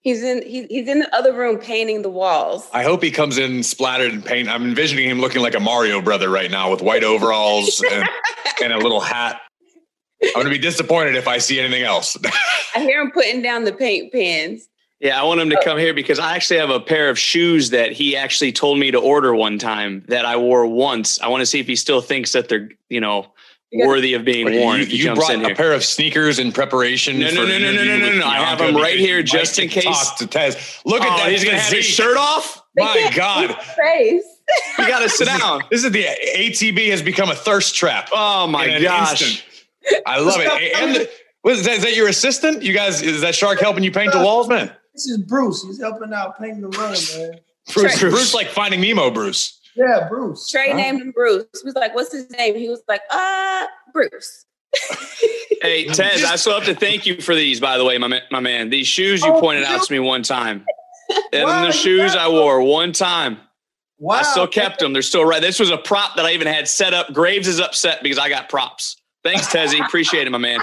[0.00, 2.68] He's in he, he's in the other room painting the walls.
[2.72, 4.48] I hope he comes in splattered in paint.
[4.48, 8.08] I'm envisioning him looking like a Mario brother right now with white overalls and,
[8.62, 9.40] and a little hat.
[10.22, 12.16] I'm going to be disappointed if I see anything else.
[12.74, 14.68] I hear him putting down the paint pans.
[15.00, 15.62] Yeah, I want him to oh.
[15.62, 18.90] come here because I actually have a pair of shoes that he actually told me
[18.90, 21.20] to order one time that I wore once.
[21.20, 23.26] I want to see if he still thinks that they're, you know,
[23.74, 24.80] worthy of being worn.
[24.80, 27.18] You, you brought a pair of sneakers in preparation.
[27.18, 28.26] No, no, no, no, no, no, no, no.
[28.26, 29.84] I have them right here just in case.
[29.84, 30.80] Talk to Tez.
[30.86, 31.30] Look at oh, that.
[31.30, 32.62] He's going to have his shirt off.
[32.76, 33.54] My God.
[33.62, 34.24] Face.
[34.78, 35.62] You got to sit down.
[35.70, 36.04] This is the
[36.36, 38.08] ATB has become a thirst trap.
[38.12, 39.22] Oh my gosh.
[39.22, 40.02] Instant.
[40.06, 40.72] I love it.
[40.76, 41.10] And the,
[41.44, 42.62] was that, is that your assistant?
[42.62, 44.72] You guys, is that shark helping you paint the walls, man?
[44.96, 45.62] This is Bruce.
[45.62, 46.94] He's helping out painting the room,
[47.30, 47.40] man.
[47.74, 49.60] Bruce, Bruce, like finding Nemo, Bruce.
[49.74, 50.48] Yeah, Bruce.
[50.48, 50.76] Trey huh?
[50.78, 51.44] named him Bruce.
[51.52, 54.46] He was like, "What's his name?" He was like, "Uh, Bruce."
[55.60, 58.40] hey, Tez, I still have to thank you for these, by the way, my, my
[58.40, 58.70] man.
[58.70, 60.64] These shoes you oh, pointed out to me one time.
[61.32, 63.38] And the shoes I wore one time.
[63.98, 64.16] Wow.
[64.16, 64.92] I still kept them.
[64.92, 65.40] They're still right.
[65.40, 67.12] This was a prop that I even had set up.
[67.12, 68.96] Graves is upset because I got props.
[69.22, 69.84] Thanks, Tezzy.
[69.86, 70.60] Appreciate it, my man.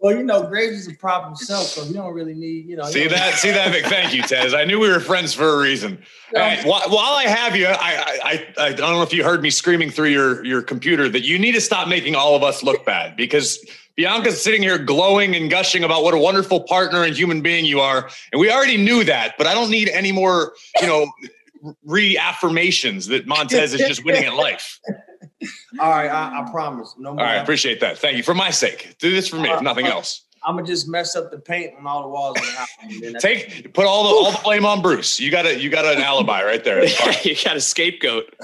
[0.00, 2.84] Well, you know, Graves is a prop himself, so you don't really need, you know.
[2.84, 3.34] See that?
[3.34, 3.70] See that?
[3.70, 3.84] Vic?
[3.84, 4.54] Thank you, Tez.
[4.54, 6.02] I knew we were friends for a reason.
[6.32, 6.66] Yeah.
[6.66, 9.90] while, while, I have you, I, I I don't know if you heard me screaming
[9.90, 13.14] through your your computer that you need to stop making all of us look bad
[13.14, 13.62] because
[13.94, 17.80] Bianca's sitting here glowing and gushing about what a wonderful partner and human being you
[17.80, 19.34] are, and we already knew that.
[19.36, 21.12] But I don't need any more, you know,
[21.86, 24.80] reaffirmations that Montez is just winning at life.
[25.78, 26.94] All right, I, I promise.
[26.98, 27.20] No more.
[27.20, 27.98] All right, appreciate that.
[27.98, 28.22] Thank you.
[28.22, 30.24] For my sake, do this for me, uh, if nothing uh, else.
[30.44, 33.22] I'm gonna just mess up the paint on all the walls of the house.
[33.22, 35.20] Take put all the all the blame on Bruce.
[35.20, 36.84] You got a you got an alibi right there.
[37.22, 38.34] you got a scapegoat.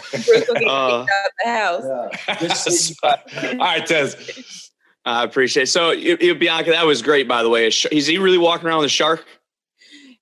[0.66, 1.06] uh,
[1.44, 1.84] the house.
[2.28, 3.16] Yeah.
[3.52, 4.70] all right, Tez.
[5.06, 5.66] I appreciate it.
[5.68, 7.68] So, you, you, Bianca, that was great, by the way.
[7.68, 9.24] Is he really walking around with a shark?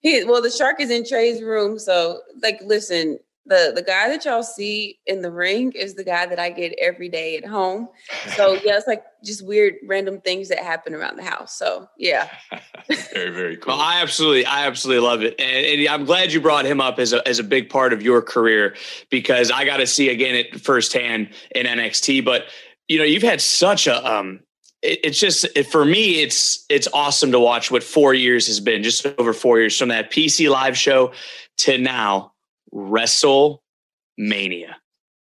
[0.00, 1.78] He, well, the shark is in Trey's room.
[1.78, 6.24] So, like, listen, the the guy that y'all see in the ring is the guy
[6.26, 7.88] that I get every day at home.
[8.36, 11.56] So yeah, it's like just weird random things that happen around the house.
[11.58, 12.30] So yeah.
[13.12, 13.74] very, very cool.
[13.74, 15.34] Well, I absolutely, I absolutely love it.
[15.38, 18.02] And, and, I'm glad you brought him up as a as a big part of
[18.02, 18.74] your career
[19.10, 22.24] because I got to see again it firsthand in NXT.
[22.24, 22.44] But
[22.88, 24.40] you know, you've had such a um
[24.86, 28.82] it's just it, for me it's it's awesome to watch what four years has been
[28.82, 31.10] just over four years from that pc live show
[31.56, 32.33] to now
[32.74, 34.74] WrestleMania?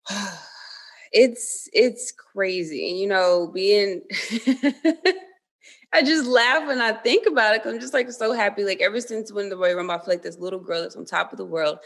[1.13, 4.01] It's it's crazy, you know, being
[5.93, 7.63] I just laugh when I think about it.
[7.65, 8.63] I'm just like so happy.
[8.63, 11.05] Like ever since when the Royal Rumble, I feel like this little girl that's on
[11.05, 11.79] top of the world.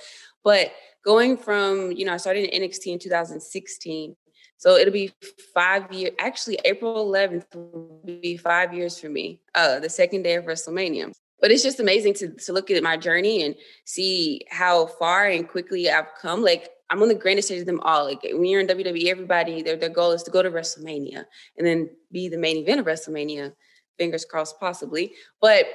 [0.43, 0.73] But
[1.03, 4.15] going from, you know, I started in NXT in 2016.
[4.57, 5.11] So it'll be
[5.53, 6.13] five years.
[6.19, 9.41] Actually, April 11th will be five years for me.
[9.55, 11.11] Uh, the second day of WrestleMania.
[11.41, 15.47] But it's just amazing to to look at my journey and see how far and
[15.47, 16.41] quickly I've come.
[16.41, 18.05] Like I'm on the grandest stage of them all.
[18.05, 21.25] Like when you're in WWE, everybody their their goal is to go to WrestleMania
[21.57, 23.53] and then be the main event of WrestleMania.
[23.97, 25.13] Fingers crossed, possibly.
[25.41, 25.67] But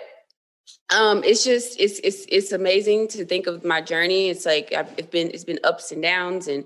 [0.90, 4.29] um, it's just it's it's it's amazing to think of my journey.
[4.29, 6.64] It's like I've it's been it's been ups and downs, and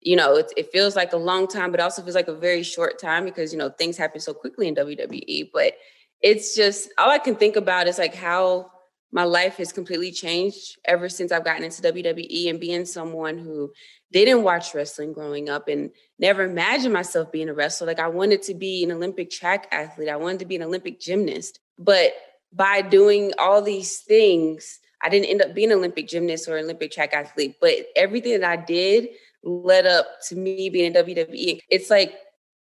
[0.00, 2.62] you know it it feels like a long time, but also feels like a very
[2.62, 5.50] short time because you know things happen so quickly in WWE.
[5.52, 5.74] But
[6.22, 8.70] it's just all I can think about is like how
[9.12, 13.72] my life has completely changed ever since I've gotten into WWE and being someone who
[14.12, 17.86] didn't watch wrestling growing up and never imagined myself being a wrestler.
[17.86, 20.08] Like I wanted to be an Olympic track athlete.
[20.08, 21.60] I wanted to be an Olympic gymnast.
[21.78, 22.12] But
[22.52, 26.90] by doing all these things, I didn't end up being an Olympic gymnast or Olympic
[26.90, 29.08] track athlete, but everything that I did
[29.42, 31.60] led up to me being in WWE.
[31.70, 32.14] It's like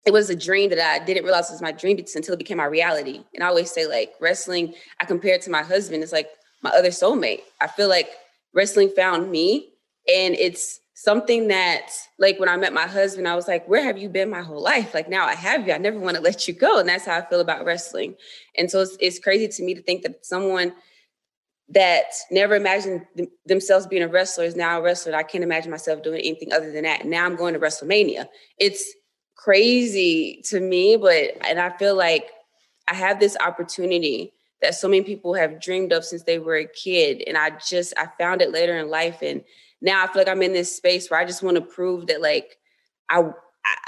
[0.08, 2.64] it was a dream that I didn't realize was my dream until it became my
[2.64, 3.20] reality.
[3.34, 6.02] And I always say, like, wrestling, I compare it to my husband.
[6.02, 6.30] It's like
[6.62, 7.42] my other soulmate.
[7.60, 8.08] I feel like
[8.54, 9.68] wrestling found me.
[10.10, 13.98] And it's something that, like, when I met my husband, I was like, where have
[13.98, 14.94] you been my whole life?
[14.94, 15.74] Like, now I have you.
[15.74, 16.78] I never want to let you go.
[16.78, 18.14] And that's how I feel about wrestling.
[18.56, 20.72] And so it's, it's crazy to me to think that someone
[21.68, 25.14] that never imagined th- themselves being a wrestler is now a wrestler.
[25.14, 27.04] I can't imagine myself doing anything other than that.
[27.04, 28.26] Now I'm going to WrestleMania.
[28.56, 28.90] It's
[29.38, 32.30] crazy to me, but and I feel like
[32.88, 36.66] I have this opportunity that so many people have dreamed of since they were a
[36.66, 37.22] kid.
[37.26, 39.22] And I just I found it later in life.
[39.22, 39.42] And
[39.80, 42.20] now I feel like I'm in this space where I just want to prove that
[42.20, 42.58] like
[43.08, 43.30] I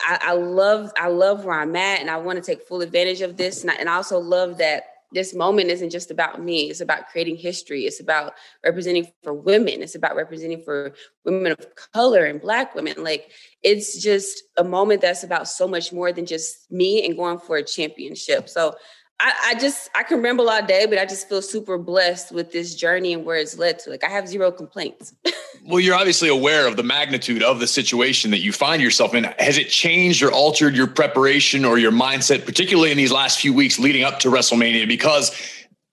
[0.06, 3.20] I, I love I love where I'm at and I want to take full advantage
[3.20, 3.62] of this.
[3.62, 7.09] And I, and I also love that this moment isn't just about me it's about
[7.09, 10.92] creating history it's about representing for women it's about representing for
[11.25, 13.31] women of color and black women like
[13.62, 17.57] it's just a moment that's about so much more than just me and going for
[17.57, 18.49] a championship.
[18.49, 18.75] So
[19.22, 22.52] I, I just I can ramble all day, but I just feel super blessed with
[22.52, 23.90] this journey and where it's led to.
[23.90, 25.14] Like I have zero complaints.
[25.66, 29.24] well, you're obviously aware of the magnitude of the situation that you find yourself in.
[29.38, 33.52] Has it changed or altered your preparation or your mindset, particularly in these last few
[33.52, 34.88] weeks leading up to WrestleMania?
[34.88, 35.30] Because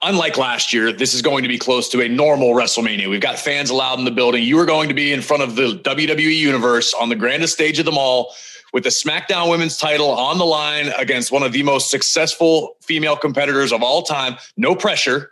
[0.02, 3.10] unlike last year, this is going to be close to a normal WrestleMania.
[3.10, 4.44] We've got fans allowed in the building.
[4.44, 7.78] You are going to be in front of the WWE universe on the grandest stage
[7.78, 8.34] of them all
[8.74, 13.16] with the SmackDown Women's title on the line against one of the most successful female
[13.16, 14.38] competitors of all time.
[14.58, 15.32] No pressure.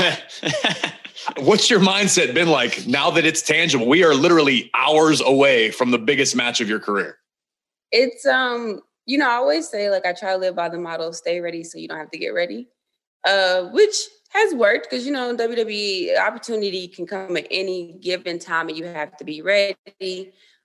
[1.38, 3.88] What's your mindset been like now that it's tangible?
[3.88, 7.18] We are literally hours away from the biggest match of your career.
[7.90, 11.10] It's um, you know, I always say like I try to live by the motto
[11.12, 12.68] "Stay ready, so you don't have to get ready,"
[13.24, 13.96] uh, which
[14.30, 18.84] has worked because you know WWE opportunity can come at any given time, and you
[18.84, 19.76] have to be ready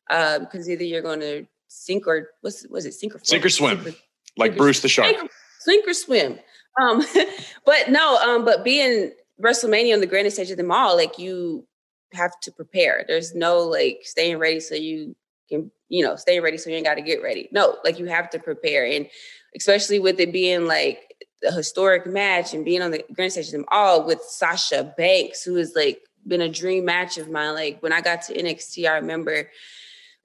[0.09, 3.49] because um, either you're going to sink or what's was it sink or sink or
[3.49, 3.99] swim, sink or,
[4.37, 5.15] like Bruce the Shark.
[5.15, 6.39] Sink, sink or swim.
[6.81, 7.03] Um,
[7.65, 11.65] but no, um, but being WrestleMania on the grandest stage of them all, like you
[12.13, 13.05] have to prepare.
[13.07, 15.15] There's no like staying ready so you
[15.49, 17.47] can, you know, staying ready so you ain't got to get ready.
[17.51, 19.07] No, like you have to prepare, and
[19.55, 23.53] especially with it being like a historic match and being on the grand stage of
[23.53, 27.55] them all with Sasha Banks, who is like been a dream match of mine.
[27.55, 29.49] Like when I got to NXT, I remember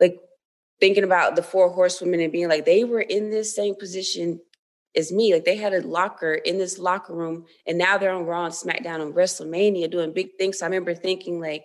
[0.00, 0.18] like
[0.80, 4.40] thinking about the four horsewomen and being like they were in this same position
[4.96, 5.34] as me.
[5.34, 8.54] Like they had a locker in this locker room, and now they're on Raw and
[8.54, 10.58] SmackDown and WrestleMania doing big things.
[10.58, 11.64] So I remember thinking like,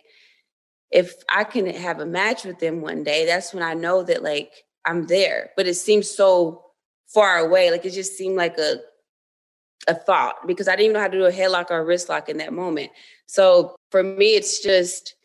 [0.92, 4.24] if I can have a match with them one day, that's when I know that
[4.24, 4.52] like
[4.86, 5.52] I'm there.
[5.56, 6.66] But it seems so
[7.08, 7.72] far away.
[7.72, 8.78] Like it just seemed like a
[9.88, 12.08] a thought because I didn't even know how to do a headlock or a wrist
[12.08, 12.92] lock in that moment.
[13.26, 15.16] So for me, it's just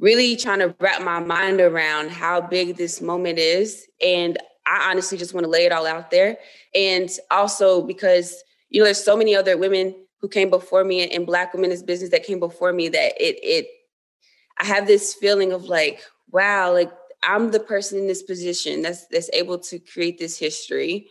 [0.00, 3.86] really trying to wrap my mind around how big this moment is.
[4.04, 6.38] And I honestly just want to lay it all out there.
[6.74, 11.26] And also because, you know, there's so many other women who came before me and
[11.26, 13.66] black women in business that came before me that it it
[14.58, 16.90] I have this feeling of like, wow, like
[17.22, 21.08] I'm the person in this position that's that's able to create this history.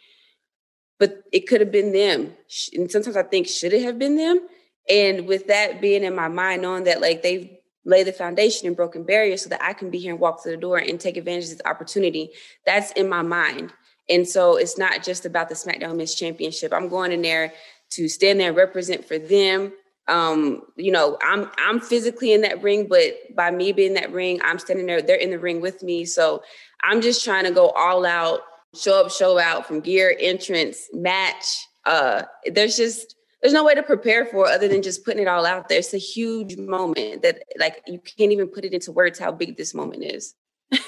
[1.00, 2.34] But it could have been them.
[2.74, 4.48] And sometimes I think, should it have been them?
[4.90, 7.57] And with that being in my mind, knowing that like they've
[7.88, 10.52] lay the foundation and broken barriers so that I can be here and walk through
[10.52, 12.32] the door and take advantage of this opportunity.
[12.66, 13.72] That's in my mind.
[14.10, 16.74] And so it's not just about the SmackDown Men's Championship.
[16.74, 17.54] I'm going in there
[17.92, 19.72] to stand there and represent for them.
[20.10, 24.12] Um, you know, I'm I'm physically in that ring, but by me being in that
[24.12, 26.06] ring, I'm standing there, they're in the ring with me.
[26.06, 26.44] So
[26.84, 28.42] I'm just trying to go all out,
[28.76, 31.68] show up, show out from gear, entrance, match.
[31.86, 35.46] Uh, there's just there's no way to prepare for other than just putting it all
[35.46, 35.80] out there.
[35.80, 39.58] It's a huge moment that like you can't even put it into words how big
[39.58, 40.34] this moment is.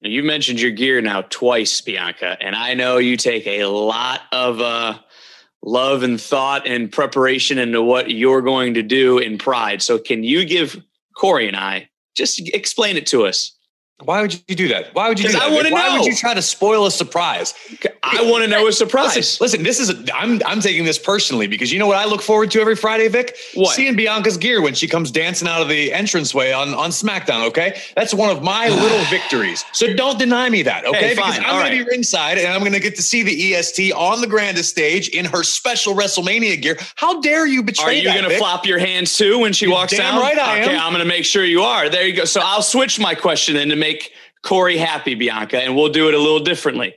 [0.00, 4.60] you mentioned your gear now twice, Bianca, and I know you take a lot of
[4.60, 4.98] uh
[5.62, 9.82] love and thought and preparation into what you're going to do in Pride.
[9.82, 10.80] So, can you give
[11.16, 13.57] Corey and I just explain it to us?
[14.04, 14.94] Why would you do that?
[14.94, 15.42] Why would you do that?
[15.42, 15.76] I want to know.
[15.76, 17.52] Why would you try to spoil a surprise?
[18.04, 19.16] I want to know a surprise.
[19.16, 22.04] Listen, listen this is a, I'm I'm taking this personally because you know what I
[22.04, 23.36] look forward to every Friday, Vic?
[23.54, 23.74] What?
[23.74, 27.80] Seeing Bianca's gear when she comes dancing out of the entranceway on, on SmackDown, okay?
[27.96, 29.64] That's one of my little victories.
[29.72, 30.98] So don't deny me that, okay?
[30.98, 31.44] Hey, because fine.
[31.44, 31.84] I'm All gonna right.
[31.84, 35.24] be ringside and I'm gonna get to see the EST on the grandest stage in
[35.24, 36.78] her special WrestleMania gear.
[36.94, 38.38] How dare you betray Are you that, going to Vic?
[38.38, 40.20] flop your hands too when she You're walks damn down?
[40.20, 40.82] right I okay, am.
[40.82, 41.88] I'm going to make sure you are.
[41.88, 42.24] There you go.
[42.26, 43.87] So I'll switch my question then to make
[44.42, 46.94] Corey happy, Bianca, and we'll do it a little differently.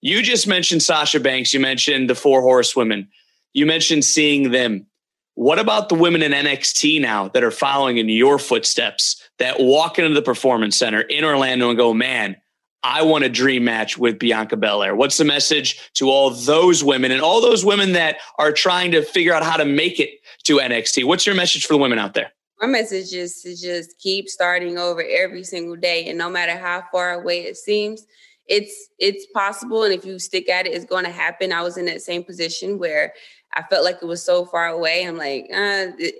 [0.00, 1.52] You just mentioned Sasha Banks.
[1.52, 3.08] You mentioned the four horsewomen.
[3.54, 4.86] You mentioned seeing them.
[5.34, 9.98] What about the women in NXT now that are following in your footsteps that walk
[9.98, 12.36] into the performance center in Orlando and go, man,
[12.82, 14.94] I want a dream match with Bianca Belair.
[14.94, 19.02] What's the message to all those women and all those women that are trying to
[19.02, 21.04] figure out how to make it to NXT?
[21.04, 22.32] What's your message for the women out there?
[22.60, 26.84] My message is to just keep starting over every single day, and no matter how
[26.90, 28.06] far away it seems,
[28.46, 29.84] it's it's possible.
[29.84, 31.52] And if you stick at it, it's going to happen.
[31.52, 33.12] I was in that same position where
[33.54, 35.06] I felt like it was so far away.
[35.06, 36.14] I'm like, uh, it,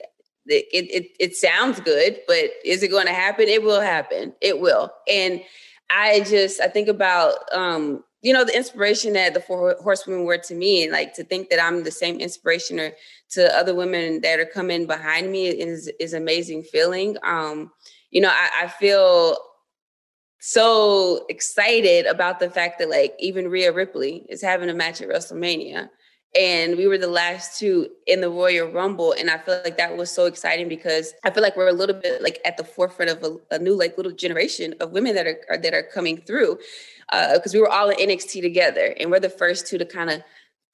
[0.47, 3.49] it it it sounds good, but is it going to happen?
[3.49, 4.35] It will happen.
[4.41, 4.93] It will.
[5.11, 5.41] And
[5.91, 10.39] I just I think about um, you know the inspiration that the four horsewomen were
[10.39, 12.93] to me, and like to think that I'm the same inspiration or
[13.31, 17.17] to other women that are coming behind me is is amazing feeling.
[17.23, 17.71] Um,
[18.11, 19.37] you know, I, I feel
[20.41, 25.09] so excited about the fact that like even Rhea Ripley is having a match at
[25.09, 25.89] WrestleMania.
[26.39, 29.15] And we were the last two in the Royal Rumble.
[29.19, 31.97] And I feel like that was so exciting because I feel like we're a little
[31.97, 35.27] bit like at the forefront of a, a new like little generation of women that
[35.27, 36.59] are, are that are coming through.
[37.11, 40.11] Uh, because we were all in NXT together and we're the first two to kind
[40.11, 40.23] of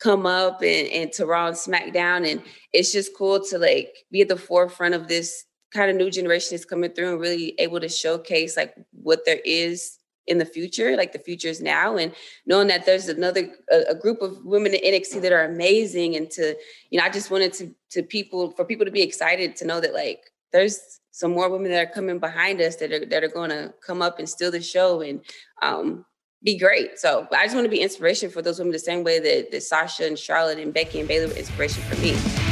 [0.00, 2.28] come up and, and to Raw and SmackDown.
[2.28, 2.42] And
[2.72, 6.48] it's just cool to like be at the forefront of this kind of new generation
[6.52, 10.96] that's coming through and really able to showcase like what there is in the future,
[10.96, 12.12] like the future is now, and
[12.46, 16.30] knowing that there's another a, a group of women in NXT that are amazing, and
[16.32, 16.56] to
[16.90, 19.80] you know, I just wanted to to people for people to be excited to know
[19.80, 20.20] that like
[20.52, 23.74] there's some more women that are coming behind us that are that are going to
[23.84, 25.20] come up and steal the show and
[25.62, 26.04] um,
[26.42, 26.98] be great.
[26.98, 29.62] So I just want to be inspiration for those women the same way that, that
[29.62, 32.51] Sasha and Charlotte and Becky and Bayley were inspiration for me.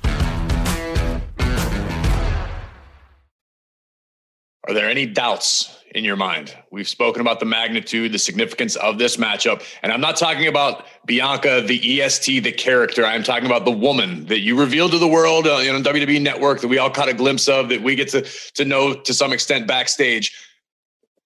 [4.67, 6.55] Are there any doubts in your mind?
[6.71, 9.63] We've spoken about the magnitude, the significance of this matchup.
[9.81, 13.03] And I'm not talking about Bianca, the EST, the character.
[13.03, 15.83] I'm talking about the woman that you revealed to the world uh, you know, on
[15.83, 18.21] WWE Network that we all caught a glimpse of, that we get to,
[18.53, 20.37] to know to some extent backstage.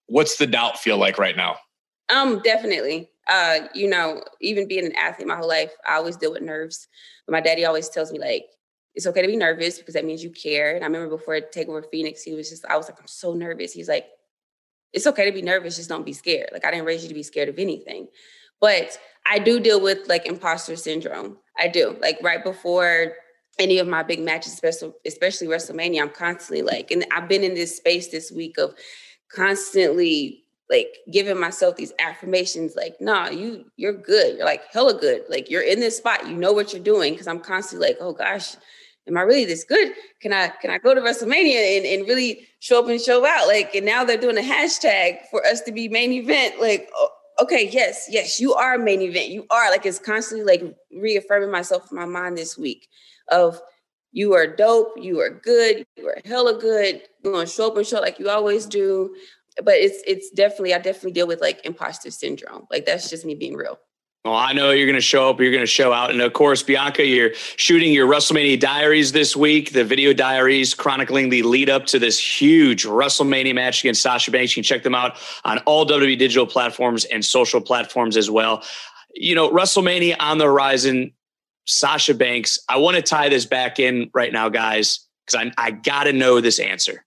[0.08, 1.58] What's the doubt feel like right now?
[2.10, 3.10] Um, definitely.
[3.28, 6.88] Uh, you know, even being an athlete my whole life, I always deal with nerves.
[7.26, 8.46] But my daddy always tells me like,
[8.96, 10.76] it's okay to be nervous because that means you care.
[10.76, 13.74] And I remember before Takeover Phoenix, he was just, I was like, I'm so nervous.
[13.74, 14.08] He's like,
[14.94, 16.50] it's okay to be nervous, just don't be scared.
[16.54, 18.08] Like I didn't raise you to be scared of anything.
[18.62, 21.38] But I do deal with like imposter syndrome.
[21.60, 21.98] I do.
[22.00, 23.14] Like right before
[23.60, 27.54] any of my big matches, especially especially WrestleMania, I'm constantly like, and I've been in
[27.54, 28.74] this space this week of
[29.30, 35.24] constantly like giving myself these affirmations like nah you you're good you're like hella good
[35.30, 38.14] like you're in this spot you know what you're doing because i'm constantly like oh
[38.14, 38.56] gosh
[39.08, 39.94] am i really this good?
[40.22, 43.48] Can i can i go to wrestlemania and, and really show up and show out?
[43.48, 46.60] Like and now they're doing a hashtag for us to be main event.
[46.60, 46.90] Like
[47.42, 49.30] okay yes yes you are main event.
[49.30, 52.88] You are like it's constantly like reaffirming myself in my mind this week
[53.32, 53.60] of
[54.12, 57.86] you are dope you are good you are hella good you're gonna show up and
[57.86, 59.16] show like you always do.
[59.64, 62.68] But it's it's definitely I definitely deal with like imposter syndrome.
[62.70, 63.80] Like that's just me being real.
[64.26, 65.40] Well, I know you're going to show up.
[65.40, 69.36] You're going to show out, and of course, Bianca, you're shooting your WrestleMania diaries this
[69.36, 69.72] week.
[69.72, 74.58] The video diaries chronicling the lead up to this huge WrestleMania match against Sasha Banks.
[74.58, 78.64] You can check them out on all WWE digital platforms and social platforms as well.
[79.14, 81.14] You know, WrestleMania on the horizon.
[81.68, 82.60] Sasha Banks.
[82.68, 86.14] I want to tie this back in right now, guys, because I, I got to
[86.14, 87.06] know this answer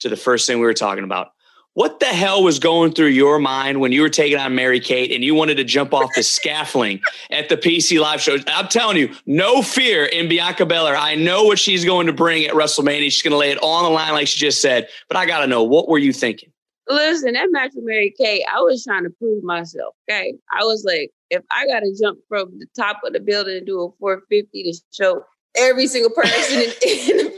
[0.00, 1.32] to the first thing we were talking about.
[1.74, 5.10] What the hell was going through your mind when you were taking on Mary Kate
[5.10, 7.00] and you wanted to jump off the scaffolding
[7.30, 8.36] at the PC live show?
[8.46, 10.96] I'm telling you, no fear in Bianca Belair.
[10.96, 13.04] I know what she's going to bring at WrestleMania.
[13.04, 14.88] She's going to lay it all on the line, like she just said.
[15.08, 16.50] But I got to know, what were you thinking?
[16.88, 19.94] Listen, that match with Mary Kate, I was trying to prove myself.
[20.10, 20.34] Okay.
[20.52, 23.66] I was like, if I got to jump from the top of the building and
[23.66, 25.24] do a 450 to show
[25.56, 26.70] every single person in,
[27.10, 27.31] in the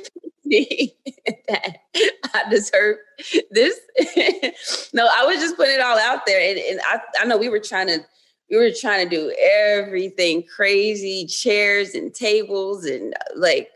[1.49, 1.76] that
[2.34, 2.97] I deserve
[3.51, 3.78] this.
[4.92, 6.40] no, I was just putting it all out there.
[6.40, 8.01] And, and I, I know we were trying to
[8.51, 13.70] we were trying to do everything crazy, chairs and tables and like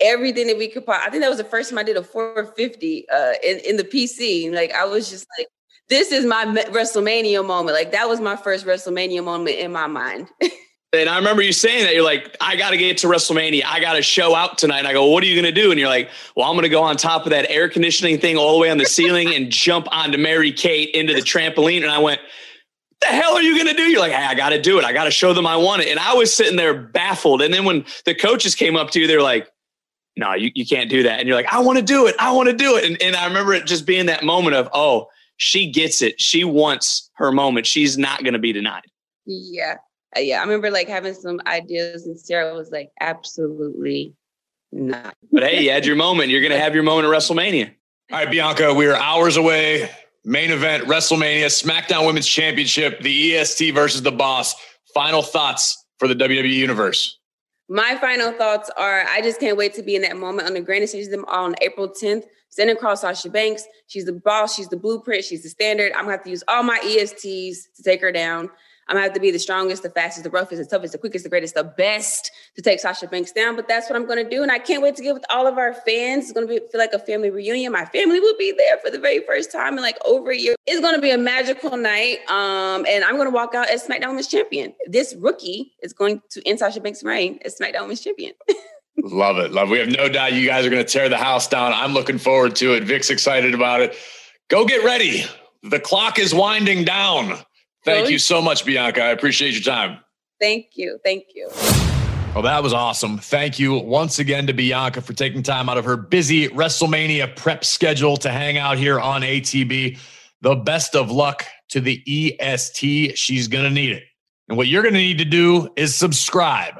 [0.00, 0.84] everything that we could.
[0.88, 3.84] I think that was the first time I did a 450 uh, in in the
[3.84, 4.52] PC.
[4.52, 5.48] Like I was just like,
[5.88, 7.76] this is my WrestleMania moment.
[7.76, 10.28] Like that was my first WrestleMania moment in my mind.
[10.94, 13.64] and I remember you saying that you're like, I got to get to WrestleMania.
[13.64, 14.80] I got to show out tonight.
[14.80, 15.70] And I go, what are you going to do?
[15.70, 18.36] And you're like, well, I'm going to go on top of that air conditioning thing
[18.36, 21.82] all the way on the ceiling and jump onto Mary Kate into the trampoline.
[21.82, 22.20] And I went,
[23.00, 23.84] the hell are you going to do?
[23.84, 24.84] You're like, hey, I got to do it.
[24.84, 25.88] I got to show them I want it.
[25.88, 27.42] And I was sitting there baffled.
[27.42, 29.48] And then when the coaches came up to you, they're like,
[30.16, 31.18] no, you, you can't do that.
[31.18, 32.14] And you're like, I want to do it.
[32.18, 32.84] I want to do it.
[32.84, 36.20] And, and I remember it just being that moment of, oh, she gets it.
[36.20, 37.66] She wants her moment.
[37.66, 38.84] She's not going to be denied.
[39.26, 39.76] Yeah.
[40.16, 40.38] Uh, yeah.
[40.38, 44.14] I remember like having some ideas and Sarah was like, absolutely
[44.72, 45.14] not.
[45.32, 46.30] But hey, you had your moment.
[46.30, 47.72] You're going to have your moment at WrestleMania.
[48.12, 49.90] All right, Bianca, we are hours away.
[50.24, 54.54] Main event, WrestleMania, SmackDown Women's Championship, the EST versus the Boss.
[54.94, 57.18] Final thoughts for the WWE Universe
[57.68, 60.60] my final thoughts are I just can't wait to be in that moment on the
[60.60, 62.24] grandest stage of them all on April 10th.
[62.50, 63.64] Standing across Sasha Banks.
[63.88, 65.90] She's the boss, she's the blueprint, she's the standard.
[65.92, 68.48] I'm gonna have to use all my ESTs to take her down.
[68.88, 71.24] I'm gonna have to be the strongest, the fastest, the roughest, the toughest, the quickest,
[71.24, 73.56] the greatest, the best to take Sasha Banks down.
[73.56, 74.42] But that's what I'm gonna do.
[74.42, 76.24] And I can't wait to get with all of our fans.
[76.24, 77.72] It's gonna be feel like a family reunion.
[77.72, 80.54] My family will be there for the very first time in like over a year.
[80.66, 82.18] It's gonna be a magical night.
[82.28, 84.74] Um, and I'm gonna walk out as SmackDown Women's Champion.
[84.86, 88.34] This rookie is going to end Sasha Banks' reign as SmackDown Women's Champion.
[89.02, 89.52] love it.
[89.52, 89.68] Love.
[89.68, 89.72] It.
[89.72, 91.72] We have no doubt you guys are gonna tear the house down.
[91.72, 92.84] I'm looking forward to it.
[92.84, 93.96] Vic's excited about it.
[94.48, 95.24] Go get ready.
[95.62, 97.38] The clock is winding down.
[97.84, 99.02] Thank you so much, Bianca.
[99.02, 99.98] I appreciate your time.
[100.40, 100.98] Thank you.
[101.04, 101.48] Thank you.
[102.34, 103.18] Well, that was awesome.
[103.18, 107.64] Thank you once again to Bianca for taking time out of her busy WrestleMania prep
[107.64, 109.98] schedule to hang out here on ATB.
[110.40, 113.16] The best of luck to the EST.
[113.16, 114.02] She's going to need it.
[114.48, 116.74] And what you're going to need to do is subscribe.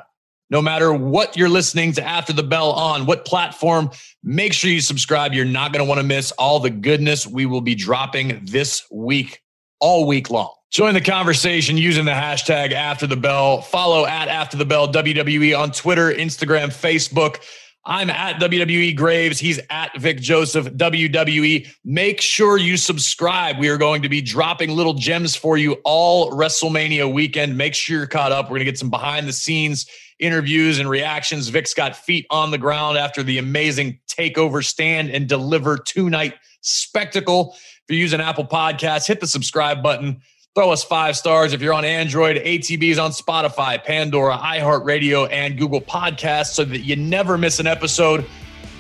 [0.50, 3.90] No matter what you're listening to After the Bell on, what platform,
[4.22, 5.32] make sure you subscribe.
[5.32, 8.84] You're not going to want to miss all the goodness we will be dropping this
[8.90, 9.40] week,
[9.80, 10.52] all week long.
[10.74, 13.62] Join the conversation using the hashtag after the bell.
[13.62, 17.36] Follow at after the bell WWE on Twitter, Instagram, Facebook.
[17.84, 19.38] I'm at WWE Graves.
[19.38, 21.68] He's at Vic Joseph WWE.
[21.84, 23.60] Make sure you subscribe.
[23.60, 27.56] We are going to be dropping little gems for you all WrestleMania weekend.
[27.56, 28.46] Make sure you're caught up.
[28.46, 29.86] We're going to get some behind the scenes
[30.18, 31.46] interviews and reactions.
[31.50, 36.34] Vic's got feet on the ground after the amazing takeover stand and deliver two night
[36.62, 37.52] spectacle.
[37.54, 40.20] If you're using Apple Podcasts, hit the subscribe button.
[40.54, 42.36] Throw us five stars if you're on Android.
[42.36, 48.24] ATB's on Spotify, Pandora, iHeartRadio, and Google Podcasts so that you never miss an episode.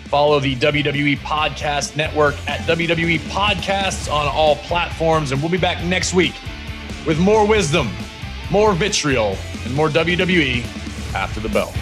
[0.04, 5.32] Follow the WWE Podcast Network at WWE Podcasts on all platforms.
[5.32, 6.34] And we'll be back next week
[7.08, 7.90] with more wisdom,
[8.52, 10.62] more vitriol, and more WWE
[11.12, 11.74] after the bell.